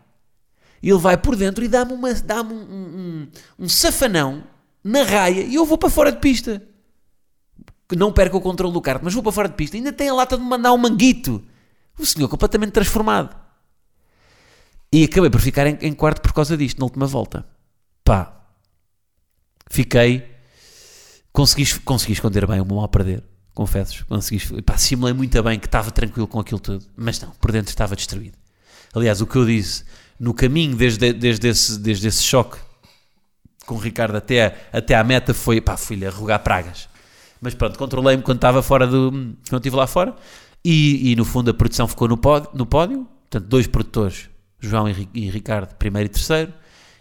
ele 0.81 0.97
vai 0.97 1.17
por 1.17 1.35
dentro 1.35 1.63
e 1.63 1.67
dá-me 1.67 1.93
dá-me 2.21 2.53
um, 2.53 2.57
um, 2.57 2.97
um- 2.97 3.27
um 3.65 3.69
safanão 3.69 4.43
na 4.83 5.03
raia 5.03 5.41
e 5.41 5.55
eu 5.55 5.65
vou 5.65 5.77
para 5.77 5.89
fora 5.89 6.11
de 6.11 6.17
pista. 6.19 6.61
Não 7.95 8.11
perco 8.11 8.37
o 8.37 8.41
controle 8.41 8.73
do 8.73 8.81
kart, 8.81 9.01
mas 9.03 9.13
vou 9.13 9.21
para 9.21 9.31
fora 9.31 9.47
de 9.49 9.55
pista. 9.55 9.77
Ainda 9.77 9.93
tem 9.93 10.09
a 10.09 10.13
lata 10.13 10.35
de 10.37 10.43
mandar 10.43 10.73
um 10.73 10.77
manguito. 10.77 11.43
O 11.97 12.05
senhor 12.05 12.27
completamente 12.27 12.71
transformado. 12.71 13.35
E 14.91 15.03
acabei 15.03 15.29
por 15.29 15.39
ficar 15.41 15.67
em, 15.67 15.77
em 15.81 15.93
quarto 15.93 16.21
por 16.21 16.33
causa 16.33 16.57
disto, 16.57 16.79
na 16.79 16.85
última 16.85 17.05
volta. 17.05 17.45
Pá. 18.03 18.45
Fiquei 19.69 20.32
consegui, 21.33 21.79
consegui 21.79 22.13
esconder 22.13 22.47
bem 22.47 22.61
o 22.61 22.65
mal 22.65 22.83
a 22.83 22.87
perder, 22.87 23.23
confesso. 23.53 24.05
Consegui, 24.05 24.61
pá, 24.61 24.77
simulei 24.77 25.13
muito 25.13 25.41
bem 25.43 25.59
que 25.59 25.65
estava 25.65 25.91
tranquilo 25.91 26.27
com 26.27 26.39
aquilo 26.39 26.59
tudo, 26.59 26.85
mas 26.95 27.19
não, 27.19 27.31
por 27.31 27.51
dentro 27.51 27.69
estava 27.69 27.95
destruído. 27.95 28.37
Aliás, 28.93 29.19
o 29.19 29.27
que 29.27 29.35
eu 29.35 29.45
disse 29.45 29.83
no 30.19 30.33
caminho, 30.33 30.75
desde, 30.75 31.11
desde, 31.11 31.47
esse, 31.47 31.79
desde 31.79 32.07
esse 32.07 32.23
choque 32.23 32.57
com 33.65 33.75
o 33.75 33.77
Ricardo 33.77 34.15
até, 34.15 34.67
até 34.71 34.95
à 34.95 35.03
meta, 35.03 35.33
foi 35.33 35.59
pá, 35.59 35.75
fui-lhe 35.75 36.05
a 36.05 36.11
rogar 36.11 36.39
pragas. 36.43 36.87
Mas 37.41 37.53
pronto, 37.53 37.77
controlei-me 37.77 38.23
quando 38.23 38.37
estava 38.37 38.61
fora 38.61 38.87
do. 38.87 39.11
quando 39.49 39.61
estive 39.61 39.75
lá 39.75 39.87
fora. 39.87 40.15
E, 40.63 41.11
e 41.11 41.15
no 41.17 41.25
fundo 41.25 41.51
a 41.51 41.53
produção 41.53 41.87
ficou 41.87 42.07
no 42.07 42.17
pódio, 42.17 42.49
no 42.53 42.65
pódio. 42.65 43.05
Portanto, 43.29 43.49
dois 43.49 43.67
produtores, 43.67 44.29
João 44.59 44.87
e, 44.87 45.09
e 45.13 45.29
Ricardo, 45.29 45.75
primeiro 45.75 46.05
e 46.05 46.09
terceiro. 46.09 46.53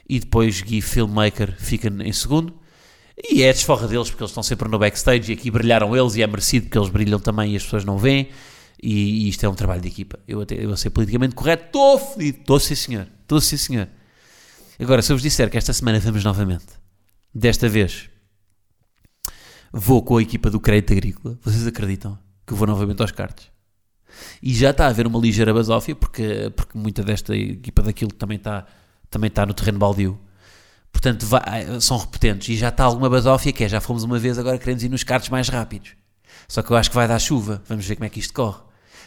E 0.09 0.19
depois 0.19 0.61
Gui 0.63 0.81
Filmmaker 0.81 1.55
fica 1.59 1.89
em 1.89 2.13
segundo. 2.13 2.62
E 3.17 3.43
é 3.43 3.53
desforra 3.53 3.87
deles, 3.87 4.09
porque 4.09 4.23
eles 4.23 4.31
estão 4.31 4.43
sempre 4.43 4.69
no 4.69 4.79
backstage 4.79 5.33
e 5.33 5.35
aqui 5.35 5.51
brilharam 5.51 5.97
eles 5.97 6.17
e 6.17 6.23
é 6.23 6.27
merecido 6.27 6.67
porque 6.67 6.79
eles 6.79 6.89
brilham 6.89 7.21
também 7.21 7.53
e 7.53 7.57
as 7.57 7.63
pessoas 7.63 7.85
não 7.85 7.99
veem. 7.99 8.31
E, 8.83 9.27
e 9.27 9.29
isto 9.29 9.45
é 9.45 9.49
um 9.49 9.55
trabalho 9.55 9.81
de 9.81 9.89
equipa. 9.89 10.19
Eu, 10.27 10.41
até, 10.41 10.55
eu 10.55 10.77
ser 10.77 10.91
politicamente 10.91 11.35
correto, 11.35 11.67
estou 11.67 11.99
fodido. 11.99 12.39
Estou 12.39 12.59
sim 12.59 12.75
senhor, 12.75 13.07
estou 13.23 13.41
sim 13.41 13.57
senhor. 13.57 13.89
Agora, 14.79 15.03
se 15.03 15.13
eu 15.13 15.17
vos 15.17 15.23
disser 15.23 15.51
que 15.51 15.57
esta 15.57 15.73
semana 15.73 16.01
vamos 16.01 16.25
novamente, 16.25 16.67
desta 17.33 17.69
vez 17.69 18.11
vou 19.73 20.03
com 20.03 20.17
a 20.17 20.23
equipa 20.23 20.51
do 20.51 20.59
Crédito 20.59 20.93
Agrícola, 20.93 21.39
vocês 21.43 21.67
acreditam 21.67 22.19
que 22.47 22.53
eu 22.53 22.57
vou 22.57 22.67
novamente 22.67 23.01
aos 23.01 23.13
cartes? 23.13 23.51
E 24.43 24.53
já 24.55 24.71
está 24.71 24.87
a 24.87 24.89
haver 24.89 25.07
uma 25.07 25.19
ligeira 25.19 25.55
basófia, 25.55 25.95
porque, 25.95 26.53
porque 26.57 26.77
muita 26.77 27.03
desta 27.03 27.35
equipa 27.37 27.83
daquilo 27.83 28.13
também 28.13 28.37
está, 28.37 28.67
também 29.09 29.29
está 29.29 29.47
no 29.47 29.55
terreno 29.55 29.79
baldio. 29.79 30.19
Portanto, 30.93 31.27
vai- 31.27 31.81
são 31.81 31.97
repetentes. 31.97 32.49
E 32.51 32.57
já 32.57 32.69
está 32.69 32.85
alguma 32.85 33.09
basófia 33.09 33.53
que 33.53 33.65
é, 33.65 33.69
já 33.69 33.81
fomos 33.81 34.05
uma 34.05 34.19
vez, 34.19 34.39
agora 34.39 34.59
queremos 34.59 34.83
ir 34.85 34.89
nos 34.89 35.03
cartes 35.03 35.31
mais 35.31 35.49
rápidos. 35.49 35.93
Só 36.47 36.63
que 36.63 36.71
eu 36.71 36.77
acho 36.77 36.91
que 36.91 36.97
vai 36.97 37.09
dar 37.09 37.19
chuva. 37.19 37.63
Vamos 37.69 37.85
ver 37.87 37.97
como 37.97 38.05
é 38.07 38.09
que 38.11 38.21
isto 38.21 38.33
corre. 38.35 38.61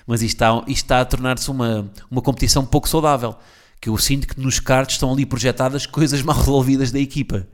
Mas 0.07 0.21
isto 0.21 0.35
está, 0.35 0.57
isto 0.67 0.83
está 0.83 1.01
a 1.01 1.05
tornar-se 1.05 1.49
uma, 1.49 1.91
uma 2.09 2.21
competição 2.21 2.65
pouco 2.65 2.89
saudável. 2.89 3.35
Que 3.79 3.89
eu 3.89 3.97
sinto 3.97 4.27
que 4.27 4.39
nos 4.39 4.59
cartes 4.59 4.95
estão 4.95 5.11
ali 5.13 5.25
projetadas 5.25 5.85
coisas 5.85 6.21
mal 6.21 6.35
resolvidas 6.37 6.91
da 6.91 6.99
equipa. 6.99 7.47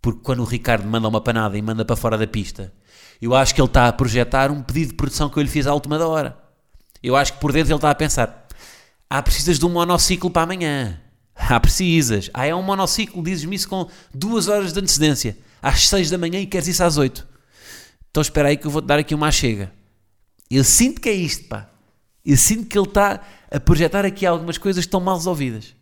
Porque 0.00 0.20
quando 0.22 0.40
o 0.40 0.44
Ricardo 0.44 0.86
manda 0.86 1.08
uma 1.08 1.20
panada 1.20 1.56
e 1.56 1.62
manda 1.62 1.84
para 1.84 1.96
fora 1.96 2.16
da 2.18 2.26
pista, 2.26 2.72
eu 3.20 3.34
acho 3.34 3.54
que 3.54 3.60
ele 3.60 3.68
está 3.68 3.88
a 3.88 3.92
projetar 3.92 4.50
um 4.50 4.62
pedido 4.62 4.88
de 4.90 4.94
produção 4.94 5.28
que 5.28 5.38
eu 5.38 5.42
lhe 5.42 5.48
fiz 5.48 5.66
à 5.66 5.72
última 5.74 5.98
da 5.98 6.06
hora. 6.06 6.36
Eu 7.02 7.16
acho 7.16 7.34
que 7.34 7.40
por 7.40 7.52
dentro 7.52 7.70
ele 7.72 7.76
está 7.76 7.90
a 7.90 7.94
pensar: 7.94 8.46
ah, 9.08 9.22
precisas 9.22 9.58
de 9.58 9.64
um 9.66 9.70
monociclo 9.70 10.30
para 10.30 10.42
amanhã. 10.42 11.00
Ah, 11.36 11.58
precisas. 11.60 12.30
Ah, 12.32 12.46
é 12.46 12.54
um 12.54 12.62
monociclo, 12.62 13.22
dizes-me 13.22 13.56
isso 13.56 13.68
com 13.68 13.88
duas 14.14 14.48
horas 14.48 14.72
de 14.72 14.78
antecedência. 14.80 15.36
Às 15.60 15.88
seis 15.88 16.10
da 16.10 16.18
manhã 16.18 16.38
e 16.40 16.46
queres 16.46 16.68
isso 16.68 16.82
às 16.84 16.96
oito. 16.96 17.26
Então 18.10 18.20
espera 18.20 18.48
aí 18.48 18.56
que 18.56 18.66
eu 18.66 18.70
vou-te 18.70 18.86
dar 18.86 18.98
aqui 18.98 19.14
uma 19.14 19.30
chega. 19.32 19.72
Eu 20.50 20.62
sinto 20.62 21.00
que 21.00 21.08
é 21.08 21.12
isto, 21.12 21.48
pá. 21.48 21.68
Eu 22.24 22.36
sinto 22.36 22.66
que 22.68 22.78
ele 22.78 22.86
está 22.86 23.20
a 23.50 23.60
projetar 23.60 24.04
aqui 24.04 24.24
algumas 24.24 24.56
coisas 24.58 24.84
que 24.84 24.88
estão 24.88 25.00
mal 25.00 25.16
resolvidas. 25.16 25.74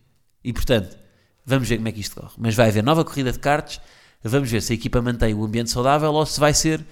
E 0.43 0.51
portanto, 0.51 0.97
vamos 1.45 1.67
ver 1.67 1.77
como 1.77 1.87
é 1.87 1.91
que 1.91 2.01
isto 2.01 2.15
corre. 2.19 2.33
Mas 2.37 2.55
vai 2.55 2.69
haver 2.69 2.83
nova 2.83 3.05
corrida 3.05 3.31
de 3.31 3.39
karts. 3.39 3.79
Vamos 4.23 4.49
ver 4.49 4.61
se 4.61 4.73
a 4.73 4.75
equipa 4.75 5.01
mantém 5.01 5.33
o 5.33 5.43
ambiente 5.43 5.69
saudável 5.69 6.11
ou 6.13 6.25
se 6.25 6.39
vai 6.39 6.53
ser 6.53 6.83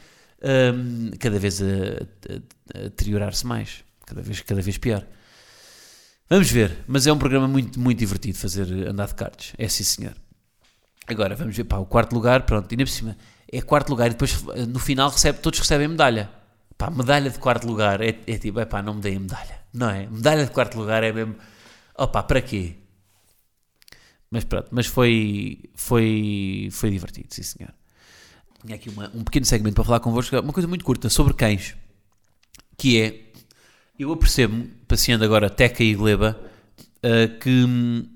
hum, 0.73 1.11
cada 1.19 1.39
vez 1.39 1.61
a, 1.61 1.65
a- 1.65 2.77
a 2.79 2.81
deteriorar-se 2.83 3.45
mais. 3.47 3.83
Cada 4.05 4.21
vez, 4.21 4.41
cada 4.41 4.61
vez 4.61 4.77
pior. 4.77 5.05
Vamos 6.31 6.49
ver. 6.49 6.77
Mas 6.87 7.05
é 7.05 7.11
um 7.11 7.17
programa 7.17 7.45
muito, 7.45 7.77
muito 7.77 7.99
divertido 7.99 8.37
fazer 8.37 8.87
andar 8.87 9.07
de 9.07 9.15
karts. 9.15 9.53
É 9.57 9.67
sim, 9.67 9.83
senhor. 9.83 10.13
Agora, 11.05 11.35
vamos 11.35 11.57
ver, 11.57 11.65
pá, 11.65 11.75
o 11.77 11.85
quarto 11.85 12.13
lugar, 12.13 12.43
pronto, 12.45 12.71
ainda 12.71 12.85
por 12.85 12.89
cima, 12.89 13.17
é 13.51 13.61
quarto 13.61 13.89
lugar 13.89 14.07
e 14.07 14.11
depois 14.11 14.41
no 14.69 14.79
final 14.79 15.09
recebe, 15.09 15.39
todos 15.39 15.59
recebem 15.59 15.89
medalha. 15.89 16.29
Pá, 16.77 16.89
medalha 16.89 17.29
de 17.29 17.37
quarto 17.37 17.67
lugar 17.67 17.99
é, 17.99 18.17
é 18.25 18.37
tipo, 18.37 18.61
é 18.61 18.65
pá, 18.65 18.81
não 18.81 18.93
me 18.93 19.01
deem 19.01 19.19
medalha, 19.19 19.59
não 19.73 19.89
é? 19.89 20.07
Medalha 20.07 20.45
de 20.45 20.51
quarto 20.51 20.77
lugar 20.77 21.03
é 21.03 21.11
mesmo, 21.11 21.35
opá, 21.97 22.23
para 22.23 22.41
quê? 22.41 22.75
Mas 24.29 24.45
pronto, 24.45 24.69
mas 24.71 24.87
foi, 24.87 25.59
foi, 25.75 26.69
foi 26.71 26.89
divertido, 26.91 27.27
sim 27.33 27.43
senhor. 27.43 27.73
Tinha 28.65 28.75
aqui 28.75 28.89
uma- 28.89 29.11
um 29.13 29.23
pequeno 29.25 29.45
segmento 29.45 29.75
para 29.75 29.83
falar 29.83 29.99
convosco, 29.99 30.39
uma 30.39 30.53
coisa 30.53 30.67
muito 30.67 30.85
curta, 30.85 31.09
sobre 31.09 31.33
cães, 31.33 31.75
que 32.77 33.01
é, 33.01 33.30
eu 34.01 34.11
apercebo-me, 34.11 34.67
passeando 34.87 35.23
agora 35.23 35.49
Teca 35.49 35.83
e 35.83 35.93
Gleba, 35.93 36.39
ah, 37.03 37.27
que, 37.39 37.49
hum, 37.49 38.07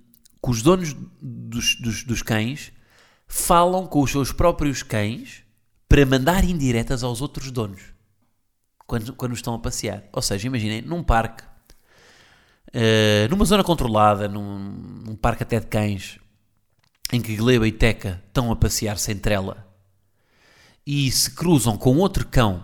que 0.44 0.50
os 0.50 0.62
donos 0.62 0.96
dos, 1.22 1.75
dos, 1.75 2.04
dos 2.04 2.22
cães 2.22 2.72
falam 3.27 3.88
com 3.88 4.01
os 4.01 4.12
seus 4.12 4.32
próprios 4.32 4.84
cães 4.84 5.44
para 5.89 6.06
mandar 6.06 6.44
indiretas 6.44 7.04
aos 7.04 7.22
outros 7.22 7.51
donos 7.51 7.82
quando, 8.86 9.13
quando 9.13 9.34
estão 9.34 9.56
a 9.56 9.60
passear. 9.60 10.04
Ou 10.13 10.22
seja, 10.22 10.48
imaginem, 10.48 10.82
num 10.82 11.04
parque, 11.04 11.44
uh, 11.44 13.30
numa 13.30 13.46
zona 13.46 13.63
controlada, 13.63 14.27
num, 14.27 14.60
num, 15.06 15.15
parque 15.15 15.44
até 15.44 15.60
de 15.60 15.68
cães, 15.68 16.20
em 17.12 17.22
que 17.22 17.36
Gleba 17.36 17.68
e 17.68 17.72
Teca 17.72 18.22
estão 18.27 18.51
a 18.51 18.56
passear 18.56 18.98
sem 18.98 19.18
trela 19.18 19.65
e 20.86 21.12
se 21.12 21.32
cruzam 21.32 21.77
com 21.77 21.98
outro 21.98 22.27
cão 22.27 22.63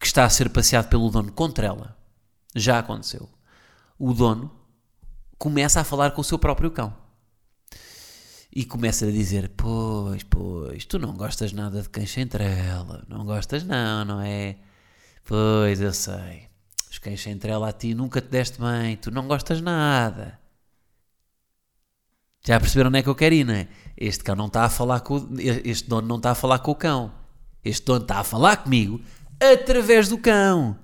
que 0.00 0.06
está 0.06 0.24
a 0.24 0.30
ser 0.30 0.48
passeado 0.48 0.88
pelo 0.88 1.10
dono 1.10 1.32
com 1.32 1.50
trela, 1.50 1.97
já 2.58 2.78
aconteceu. 2.78 3.28
O 3.98 4.12
dono 4.12 4.50
começa 5.38 5.80
a 5.80 5.84
falar 5.84 6.12
com 6.12 6.20
o 6.20 6.24
seu 6.24 6.38
próprio 6.38 6.70
cão 6.70 6.94
e 8.54 8.64
começa 8.64 9.06
a 9.06 9.10
dizer: 9.10 9.50
Pois, 9.56 10.22
pois, 10.24 10.84
tu 10.84 10.98
não 10.98 11.14
gostas 11.14 11.52
nada 11.52 11.82
de 11.82 11.88
cães 11.88 12.10
sem 12.10 12.28
não 13.08 13.24
gostas, 13.24 13.64
não, 13.64 14.04
não 14.04 14.20
é? 14.20 14.56
Pois, 15.24 15.80
eu 15.80 15.92
sei. 15.92 16.48
Os 16.90 16.98
cães 16.98 17.22
sem 17.22 17.38
a 17.66 17.72
ti 17.72 17.94
nunca 17.94 18.20
te 18.20 18.28
deste 18.28 18.60
bem, 18.60 18.96
tu 18.96 19.10
não 19.10 19.26
gostas 19.28 19.60
nada. 19.60 20.38
Já 22.44 22.58
perceberam 22.58 22.88
onde 22.88 22.98
é 22.98 23.02
que 23.02 23.08
eu 23.08 23.14
quero 23.14 23.34
ir, 23.34 23.44
não 23.44 23.54
é? 23.54 23.68
Este 23.96 24.24
cão 24.24 24.34
não 24.34 24.46
está 24.46 24.64
a 24.64 24.70
falar 24.70 25.00
com 25.00 25.28
este 25.38 25.88
dono 25.88 26.08
não 26.08 26.16
está 26.16 26.30
a 26.30 26.34
falar 26.34 26.60
com 26.60 26.70
o 26.70 26.74
cão. 26.74 27.12
Este 27.64 27.84
dono 27.84 28.02
está 28.02 28.20
a 28.20 28.24
falar 28.24 28.56
comigo 28.58 29.00
através 29.40 30.08
do 30.08 30.18
cão. 30.18 30.78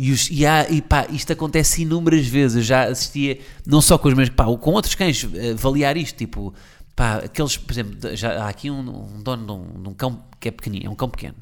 E, 0.00 0.12
os, 0.12 0.30
e, 0.30 0.46
há, 0.46 0.70
e 0.70 0.80
pá, 0.80 1.08
isto 1.10 1.32
acontece 1.32 1.82
inúmeras 1.82 2.24
vezes. 2.24 2.58
Eu 2.58 2.62
já 2.62 2.84
assistia, 2.84 3.40
não 3.66 3.82
só 3.82 3.98
com 3.98 4.06
os 4.06 4.14
meus, 4.14 4.28
pá, 4.28 4.44
com 4.44 4.70
outros 4.70 4.94
cães, 4.94 5.24
uh, 5.24 5.28
avaliar 5.54 5.96
isto. 5.96 6.16
Tipo, 6.16 6.54
pá, 6.94 7.16
aqueles, 7.16 7.56
por 7.56 7.72
exemplo, 7.72 8.16
já 8.16 8.44
há 8.44 8.48
aqui 8.48 8.70
um, 8.70 8.78
um 8.78 9.20
dono 9.20 9.44
de 9.44 9.52
um, 9.52 9.82
de 9.82 9.88
um, 9.88 9.94
cão 9.94 10.24
que 10.38 10.46
é 10.46 10.50
pequenino, 10.52 10.86
é 10.86 10.88
um 10.88 10.94
cão 10.94 11.10
pequeno, 11.10 11.34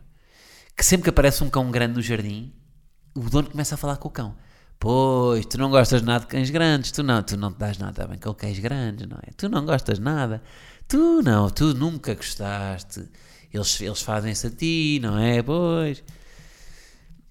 que 0.74 0.82
sempre 0.82 1.04
que 1.04 1.10
aparece 1.10 1.44
um 1.44 1.50
cão 1.50 1.70
grande 1.70 1.96
no 1.96 2.02
jardim, 2.02 2.50
o 3.14 3.28
dono 3.28 3.50
começa 3.50 3.74
a 3.74 3.78
falar 3.78 3.98
com 3.98 4.08
o 4.08 4.10
cão. 4.10 4.34
Pois, 4.78 5.44
tu 5.44 5.58
não 5.58 5.70
gostas 5.70 6.00
nada 6.00 6.20
de 6.20 6.26
cães 6.26 6.48
grandes, 6.48 6.90
tu 6.92 7.02
não, 7.02 7.22
tu 7.22 7.36
não 7.36 7.52
te 7.52 7.58
dás 7.58 7.76
nada 7.76 8.06
bem 8.06 8.18
com 8.18 8.32
cães 8.32 8.58
grandes, 8.58 9.06
não 9.06 9.18
é? 9.18 9.32
Tu 9.36 9.50
não 9.50 9.66
gostas 9.66 9.98
nada, 9.98 10.42
tu 10.88 11.20
não, 11.22 11.50
tu 11.50 11.74
nunca 11.74 12.14
gostaste. 12.14 13.06
Eles, 13.52 13.80
eles 13.82 14.00
fazem-se 14.00 14.46
a 14.46 14.50
ti, 14.50 14.98
não 15.02 15.18
é? 15.18 15.42
Pois. 15.42 16.02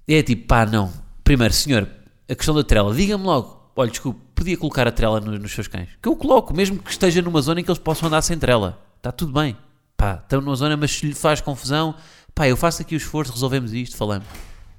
É 0.08 0.22
tipo, 0.22 0.48
pá, 0.48 0.66
não, 0.68 0.92
Primeiro, 1.26 1.56
senhor, 1.56 1.90
a 2.30 2.36
questão 2.36 2.54
da 2.54 2.64
trela, 2.64 2.94
diga-me 2.94 3.24
logo, 3.24 3.72
olha, 3.76 3.90
desculpe, 3.90 4.22
podia 4.36 4.56
colocar 4.56 4.88
a 4.88 4.92
trela 4.92 5.20
nos, 5.20 5.40
nos 5.40 5.52
seus 5.52 5.68
cães? 5.68 5.90
Que 6.00 6.08
eu 6.08 6.16
coloco, 6.16 6.54
mesmo 6.56 6.78
que 6.78 6.92
esteja 6.92 7.20
numa 7.20 7.42
zona 7.42 7.62
em 7.62 7.64
que 7.64 7.72
eles 7.72 7.80
possam 7.80 8.08
andar 8.08 8.22
sem 8.22 8.38
trela. 8.38 8.80
Está 8.98 9.12
tudo 9.12 9.34
bem. 9.34 9.58
Pá, 9.98 10.20
estão 10.22 10.40
numa 10.40 10.56
zona, 10.56 10.78
mas 10.78 10.92
se 10.92 11.08
lhe 11.08 11.16
faz 11.16 11.42
confusão, 11.42 11.96
pá, 12.36 12.48
eu 12.48 12.56
faço 12.56 12.84
aqui 12.84 12.94
o 12.94 12.98
esforço, 12.98 13.34
resolvemos 13.34 13.74
isto, 13.74 13.98
falamos. 13.98 14.28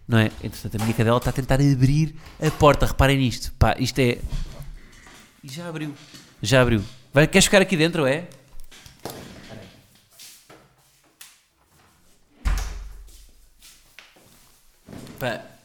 Não 0.07 0.19
é? 0.19 0.31
Entretanto, 0.41 0.77
a 0.77 0.85
minha 0.85 0.95
cadela 0.95 1.17
está 1.17 1.31
a 1.31 1.33
tentar 1.33 1.61
abrir 1.61 2.15
a 2.41 2.49
porta, 2.49 2.87
reparem 2.87 3.19
nisto. 3.19 3.53
Pá, 3.59 3.75
isto 3.81 3.99
é... 3.99 4.19
E 5.43 5.49
já 5.49 5.69
abriu. 5.69 5.93
Já 6.41 6.63
abriu. 6.63 6.81
Vai, 7.13 7.27
queres 7.27 7.47
ficar 7.47 7.61
aqui 7.61 7.77
dentro, 7.77 8.07
é? 8.07 8.29
Pá, 15.19 15.56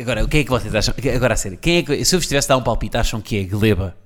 Agora, 0.00 0.24
o 0.24 0.28
que 0.28 0.38
é 0.38 0.44
que 0.44 0.50
vocês 0.50 0.74
acham? 0.74 0.94
Agora, 1.14 1.34
a 1.34 1.36
sério, 1.36 1.58
quem 1.58 1.78
é 1.78 1.82
que, 1.82 2.04
se 2.04 2.14
eu 2.14 2.20
vos 2.20 2.28
tivesse 2.28 2.46
a 2.46 2.54
dar 2.54 2.58
um 2.58 2.62
palpite, 2.62 2.96
acham 2.96 3.20
que 3.20 3.36
é 3.36 3.44
Gleba, 3.44 3.96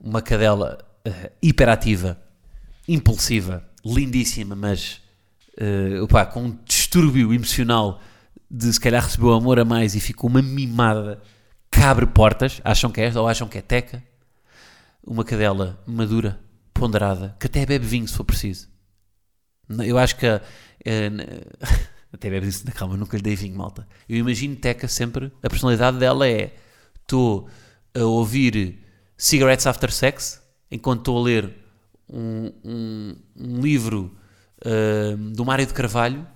uma 0.00 0.20
cadela 0.20 0.78
uh, 1.06 1.30
hiperativa, 1.42 2.20
impulsiva, 2.88 3.64
lindíssima, 3.84 4.56
mas 4.56 5.00
uh, 5.60 6.02
opá, 6.02 6.26
com 6.26 6.44
um 6.44 6.58
distúrbio 6.64 7.32
emocional 7.32 8.00
de 8.50 8.72
se 8.72 8.80
calhar 8.80 9.02
recebeu 9.02 9.32
amor 9.32 9.60
a 9.60 9.64
mais 9.64 9.94
e 9.94 10.00
ficou 10.00 10.28
uma 10.28 10.42
mimada, 10.42 11.20
cabre 11.70 12.06
portas, 12.06 12.60
acham 12.64 12.90
que 12.90 13.00
é 13.00 13.04
esta 13.04 13.20
ou 13.20 13.28
acham 13.28 13.46
que 13.46 13.58
é 13.58 13.62
teca? 13.62 14.02
Uma 15.06 15.24
cadela 15.24 15.82
madura, 15.86 16.40
ponderada, 16.74 17.36
que 17.38 17.46
até 17.46 17.64
bebe 17.64 17.86
vinho 17.86 18.08
se 18.08 18.14
for 18.14 18.24
preciso. 18.24 18.68
Eu 19.84 19.98
acho 19.98 20.16
que. 20.16 20.26
Uh, 20.26 20.40
Até 22.12 22.28
bebes 22.28 22.56
isso 22.56 22.66
na 22.66 22.72
calma, 22.72 22.96
nunca 22.96 23.16
lhe 23.16 23.22
dei 23.22 23.36
vinho, 23.36 23.56
malta. 23.56 23.86
Eu 24.08 24.16
imagino 24.16 24.56
Teca 24.56 24.88
sempre, 24.88 25.32
a 25.42 25.48
personalidade 25.48 25.98
dela 25.98 26.26
é: 26.28 26.54
estou 27.00 27.48
a 27.94 28.04
ouvir 28.04 28.78
Cigarettes 29.16 29.66
After 29.66 29.92
Sex 29.92 30.42
enquanto 30.70 31.00
estou 31.00 31.18
a 31.18 31.22
ler 31.22 31.54
um, 32.08 32.52
um, 32.64 33.16
um 33.36 33.60
livro 33.60 34.16
uh, 34.64 35.16
do 35.16 35.44
Mário 35.44 35.66
de 35.66 35.72
Carvalho 35.72 36.26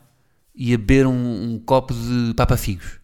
e 0.55 0.73
a 0.73 0.79
beber 0.79 1.07
um, 1.07 1.55
um 1.55 1.59
copo 1.59 1.93
de 1.93 2.35
papafigos. 2.35 3.01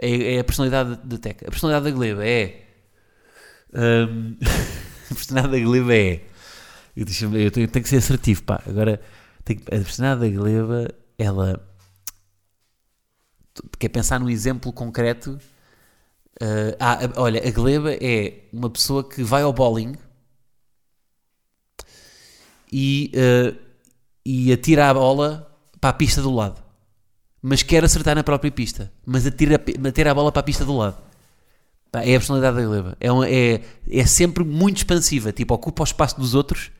É, 0.00 0.36
é 0.36 0.40
a 0.40 0.44
personalidade 0.44 1.00
da 1.04 1.18
Teca. 1.18 1.46
A 1.46 1.50
personalidade 1.50 1.90
da 1.90 1.96
Gleba 1.96 2.26
é. 2.26 2.62
Um, 3.74 4.36
a 5.10 5.14
personalidade 5.14 5.58
da 5.58 5.68
Gleba 5.68 5.94
é. 5.94 6.22
Eu, 6.96 7.04
eu 7.38 7.50
tenho, 7.50 7.68
tenho, 7.68 7.82
que 7.82 7.88
ser 7.88 7.96
assertivo, 7.96 8.42
pá. 8.42 8.62
Agora, 8.66 9.00
tenho, 9.44 9.60
a 9.66 9.70
personalidade 9.70 10.32
da 10.32 10.40
Gleba 10.40 10.94
ela 11.18 11.66
quer 13.78 13.88
pensar 13.88 14.20
num 14.20 14.30
exemplo 14.30 14.72
concreto. 14.72 15.38
Uh, 16.40 16.76
ah, 16.78 16.98
olha, 17.16 17.46
a 17.46 17.50
Gleba 17.50 17.94
é 17.94 18.44
uma 18.52 18.68
pessoa 18.68 19.02
que 19.02 19.22
vai 19.22 19.42
ao 19.42 19.52
bowling 19.52 19.96
e, 22.70 23.10
uh, 23.14 23.56
e 24.24 24.52
atira 24.52 24.90
a 24.90 24.94
bola 24.94 25.50
para 25.80 25.90
a 25.90 25.92
pista 25.94 26.20
do 26.20 26.30
lado, 26.30 26.62
mas 27.40 27.62
quer 27.62 27.84
acertar 27.84 28.14
na 28.14 28.24
própria 28.24 28.50
pista, 28.50 28.92
mas 29.04 29.26
atira, 29.26 29.62
atira 29.88 30.10
a 30.10 30.14
bola 30.14 30.30
para 30.30 30.40
a 30.40 30.42
pista 30.42 30.64
do 30.64 30.76
lado. 30.76 30.98
é 31.94 32.14
a 32.14 32.18
personalidade 32.18 32.56
da 32.56 32.66
Gleba. 32.66 32.98
É, 33.00 33.08
é, 33.08 33.62
é 33.88 34.06
sempre 34.06 34.44
muito 34.44 34.78
expansiva, 34.78 35.32
tipo, 35.32 35.54
ocupa 35.54 35.82
o 35.82 35.84
espaço 35.84 36.20
dos 36.20 36.34
outros 36.34 36.70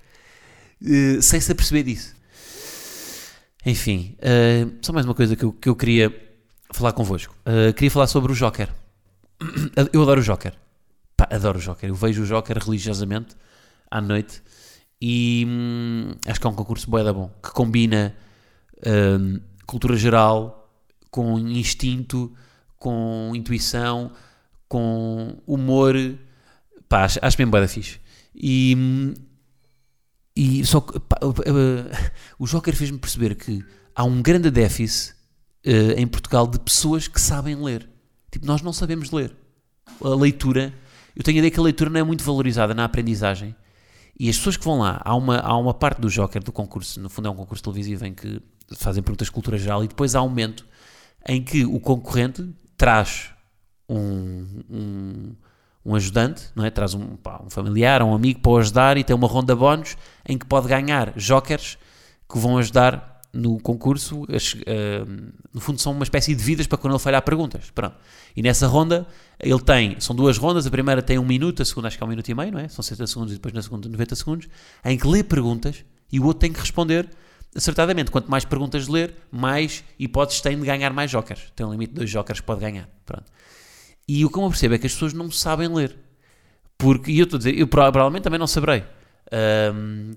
uh, 0.82 1.22
sem 1.22 1.40
se 1.40 1.50
aperceber 1.50 1.84
disso. 1.84 2.15
Enfim, 3.66 4.16
uh, 4.20 4.78
só 4.80 4.92
mais 4.92 5.04
uma 5.04 5.14
coisa 5.14 5.34
que 5.34 5.44
eu, 5.44 5.52
que 5.52 5.68
eu 5.68 5.74
queria 5.74 6.14
falar 6.72 6.92
convosco. 6.92 7.34
Uh, 7.44 7.74
queria 7.74 7.90
falar 7.90 8.06
sobre 8.06 8.30
o 8.30 8.34
Joker. 8.36 8.72
Eu 9.92 10.02
adoro 10.02 10.20
o 10.20 10.22
Joker. 10.22 10.54
Pá, 11.16 11.26
adoro 11.32 11.58
o 11.58 11.60
Joker. 11.60 11.88
Eu 11.88 11.96
vejo 11.96 12.22
o 12.22 12.26
Joker 12.26 12.56
religiosamente 12.58 13.34
à 13.90 14.00
noite 14.00 14.40
e 15.02 15.44
hum, 15.48 16.12
acho 16.24 16.40
que 16.40 16.46
é 16.46 16.50
um 16.50 16.54
concurso 16.54 16.88
boeda 16.88 17.12
bom 17.12 17.28
que 17.42 17.50
combina 17.50 18.14
hum, 18.86 19.40
cultura 19.66 19.96
geral 19.96 20.70
com 21.10 21.36
instinto, 21.36 22.32
com 22.78 23.32
intuição, 23.34 24.12
com 24.68 25.42
humor. 25.44 25.96
Pá, 26.88 27.02
acho, 27.02 27.18
acho 27.20 27.36
bem 27.36 27.48
boeda 27.48 27.66
fixe. 27.66 27.98
E, 28.32 28.76
hum, 28.78 29.14
e 30.36 30.64
só 30.66 30.82
que 30.82 31.00
pá, 31.00 31.18
o 32.38 32.46
Joker 32.46 32.76
fez-me 32.76 32.98
perceber 32.98 33.34
que 33.34 33.64
há 33.94 34.04
um 34.04 34.20
grande 34.20 34.50
déficit 34.50 35.14
uh, 35.66 35.92
em 35.96 36.06
Portugal 36.06 36.46
de 36.46 36.60
pessoas 36.60 37.08
que 37.08 37.20
sabem 37.20 37.56
ler. 37.56 37.88
Tipo, 38.30 38.44
nós 38.44 38.60
não 38.60 38.72
sabemos 38.72 39.10
ler. 39.10 39.34
A 40.02 40.08
leitura, 40.10 40.74
eu 41.14 41.22
tenho 41.22 41.36
a 41.36 41.38
ideia 41.38 41.50
que 41.50 41.58
a 41.58 41.62
leitura 41.62 41.88
não 41.88 42.00
é 42.00 42.02
muito 42.02 42.22
valorizada 42.22 42.74
na 42.74 42.84
aprendizagem. 42.84 43.56
E 44.18 44.28
as 44.28 44.36
pessoas 44.36 44.58
que 44.58 44.64
vão 44.64 44.78
lá, 44.78 45.00
há 45.02 45.14
uma, 45.14 45.38
há 45.38 45.56
uma 45.56 45.72
parte 45.72 46.00
do 46.00 46.08
Joker, 46.08 46.42
do 46.42 46.52
concurso, 46.52 47.00
no 47.00 47.08
fundo 47.08 47.28
é 47.28 47.30
um 47.30 47.36
concurso 47.36 47.62
televisivo 47.62 48.04
em 48.04 48.12
que 48.12 48.40
fazem 48.72 49.02
perguntas 49.02 49.28
de 49.28 49.32
cultura 49.32 49.56
geral 49.56 49.84
e 49.84 49.88
depois 49.88 50.14
há 50.14 50.22
um 50.22 50.28
momento 50.28 50.66
em 51.28 51.42
que 51.42 51.64
o 51.64 51.78
concorrente 51.80 52.46
traz 52.76 53.30
um, 53.88 54.62
um 54.68 55.36
um 55.86 55.94
ajudante, 55.94 56.50
não 56.54 56.64
é? 56.64 56.70
traz 56.70 56.94
um, 56.94 57.16
pá, 57.16 57.40
um 57.46 57.48
familiar, 57.48 58.02
um 58.02 58.12
amigo 58.12 58.40
para 58.40 58.50
o 58.50 58.58
ajudar 58.58 58.96
e 58.96 59.04
tem 59.04 59.14
uma 59.14 59.28
ronda 59.28 59.54
bónus 59.54 59.96
em 60.28 60.36
que 60.36 60.44
pode 60.44 60.66
ganhar 60.66 61.12
jokers 61.16 61.78
que 62.28 62.38
vão 62.38 62.58
ajudar 62.58 63.22
no 63.32 63.60
concurso. 63.60 64.26
As, 64.28 64.54
uh, 64.54 64.58
no 65.54 65.60
fundo, 65.60 65.80
são 65.80 65.92
uma 65.92 66.02
espécie 66.02 66.34
de 66.34 66.42
vidas 66.42 66.66
para 66.66 66.76
quando 66.76 66.94
ele 66.94 66.98
falhar 66.98 67.22
perguntas. 67.22 67.70
Pronto. 67.72 67.94
E 68.34 68.42
nessa 68.42 68.66
ronda, 68.66 69.06
ele 69.38 69.60
tem, 69.60 70.00
são 70.00 70.16
duas 70.16 70.36
rondas, 70.36 70.66
a 70.66 70.70
primeira 70.70 71.00
tem 71.00 71.20
um 71.20 71.24
minuto, 71.24 71.62
a 71.62 71.64
segunda 71.64 71.86
acho 71.86 71.96
que 71.96 72.02
é 72.02 72.06
um 72.06 72.10
minuto 72.10 72.28
e 72.28 72.34
meio, 72.34 72.50
não 72.50 72.58
é? 72.58 72.66
São 72.66 72.82
60 72.82 73.06
segundos 73.06 73.32
e 73.32 73.36
depois 73.36 73.54
na 73.54 73.62
segunda 73.62 73.88
90 73.88 74.16
segundos, 74.16 74.48
em 74.84 74.98
que 74.98 75.06
lê 75.06 75.22
perguntas 75.22 75.84
e 76.10 76.18
o 76.18 76.24
outro 76.24 76.40
tem 76.40 76.52
que 76.52 76.58
responder 76.58 77.08
acertadamente. 77.54 78.10
Quanto 78.10 78.28
mais 78.28 78.44
perguntas 78.44 78.88
ler, 78.88 79.14
mais 79.30 79.84
hipóteses 80.00 80.40
tem 80.40 80.58
de 80.58 80.66
ganhar 80.66 80.92
mais 80.92 81.12
jokers. 81.12 81.52
Tem 81.54 81.64
um 81.64 81.70
limite 81.70 81.92
de 81.92 81.98
dois 82.00 82.10
jokers 82.10 82.40
que 82.40 82.46
pode 82.46 82.60
ganhar. 82.60 82.88
Pronto. 83.04 83.30
E 84.08 84.24
o 84.24 84.30
que 84.30 84.38
eu 84.38 84.42
me 84.42 84.48
percebo 84.48 84.74
é 84.74 84.78
que 84.78 84.86
as 84.86 84.92
pessoas 84.92 85.12
não 85.12 85.30
sabem 85.30 85.68
ler. 85.68 85.96
Porque, 86.78 87.10
e 87.10 87.18
eu 87.18 87.24
estou 87.24 87.36
a 87.36 87.38
dizer, 87.38 87.58
eu 87.58 87.66
provavelmente 87.66 88.22
também 88.22 88.38
não 88.38 88.46
saberei. 88.46 88.84
Um, 89.72 90.12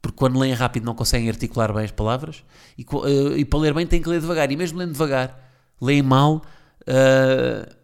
porque 0.00 0.16
quando 0.16 0.38
leem 0.38 0.54
rápido 0.54 0.84
não 0.84 0.94
conseguem 0.94 1.28
articular 1.28 1.72
bem 1.72 1.84
as 1.84 1.90
palavras. 1.90 2.42
E, 2.76 2.82
uh, 2.82 3.36
e, 3.36 3.44
para 3.44 3.58
ler 3.58 3.74
bem 3.74 3.86
têm 3.86 4.02
que 4.02 4.08
ler 4.08 4.20
devagar. 4.20 4.50
E 4.50 4.56
mesmo 4.56 4.78
lendo 4.78 4.92
devagar, 4.92 5.38
leem 5.80 6.02
mal. 6.02 6.42
Uh, 6.82 7.74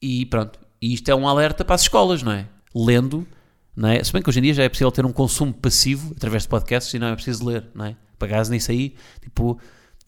e 0.00 0.26
pronto. 0.26 0.58
E 0.80 0.94
isto 0.94 1.08
é 1.10 1.14
um 1.14 1.28
alerta 1.28 1.64
para 1.64 1.74
as 1.74 1.82
escolas, 1.82 2.22
não 2.22 2.32
é? 2.32 2.46
Lendo, 2.74 3.26
não 3.74 3.88
é? 3.88 4.02
Se 4.02 4.12
bem 4.12 4.22
que 4.22 4.28
hoje 4.28 4.38
em 4.38 4.42
dia 4.42 4.54
já 4.54 4.62
é 4.62 4.68
possível 4.68 4.92
ter 4.92 5.04
um 5.04 5.12
consumo 5.12 5.52
passivo 5.52 6.12
através 6.16 6.44
de 6.44 6.48
podcasts 6.48 6.92
e 6.94 6.98
não 6.98 7.08
é 7.08 7.14
preciso 7.14 7.44
ler, 7.44 7.66
não 7.74 7.86
é? 7.86 7.96
Acaso 8.18 8.50
nisso 8.50 8.70
aí, 8.70 8.94
tipo, 9.20 9.58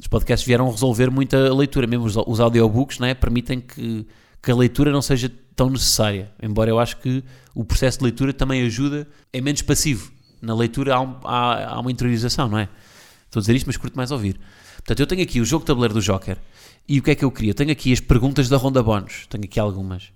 os 0.01 0.07
podcasts 0.07 0.47
vieram 0.47 0.71
resolver 0.71 1.11
muita 1.11 1.53
leitura, 1.53 1.87
mesmo 1.87 2.07
os, 2.07 2.17
os 2.17 2.41
audiobooks, 2.41 2.99
né, 2.99 3.15
permitem 3.15 3.61
que, 3.61 4.07
que 4.43 4.51
a 4.51 4.55
leitura 4.57 4.93
não 4.93 5.03
seja 5.03 5.31
tão 5.55 5.71
necessária. 5.71 6.31
Embora 6.41 6.71
eu 6.71 6.79
acho 6.79 6.97
que 6.99 7.23
o 7.55 7.65
processo 7.65 7.99
de 7.99 8.05
leitura 8.05 8.33
também 8.33 8.63
ajuda, 8.63 9.09
é 9.33 9.41
menos 9.41 9.63
passivo. 9.63 10.13
Na 10.41 10.55
leitura 10.55 10.95
há, 10.95 11.01
um, 11.01 11.17
há, 11.25 11.75
há 11.75 11.81
uma 11.81 11.91
interiorização, 11.91 12.49
não 12.49 12.59
é? 12.59 12.69
Estou 13.25 13.41
a 13.41 13.43
dizer 13.43 13.57
isto, 13.57 13.67
mas 13.67 13.77
curto 13.77 13.97
mais 13.97 14.11
ouvir. 14.11 14.39
Portanto, 14.77 15.01
eu 15.01 15.07
tenho 15.07 15.23
aqui 15.23 15.41
o 15.41 15.45
jogo 15.45 15.65
de 15.65 15.67
tabuleiro 15.67 15.95
do 15.95 16.01
Joker. 16.01 16.39
E 16.89 16.99
o 16.99 17.03
que 17.03 17.11
é 17.11 17.15
que 17.15 17.25
eu 17.25 17.31
queria? 17.31 17.53
Tenho 17.53 17.71
aqui 17.71 17.93
as 17.93 18.01
perguntas 18.01 18.49
da 18.49 18.57
ronda 18.57 18.83
bónus. 18.83 19.27
Tenho 19.29 19.45
aqui 19.45 19.61
algumas. 19.61 20.11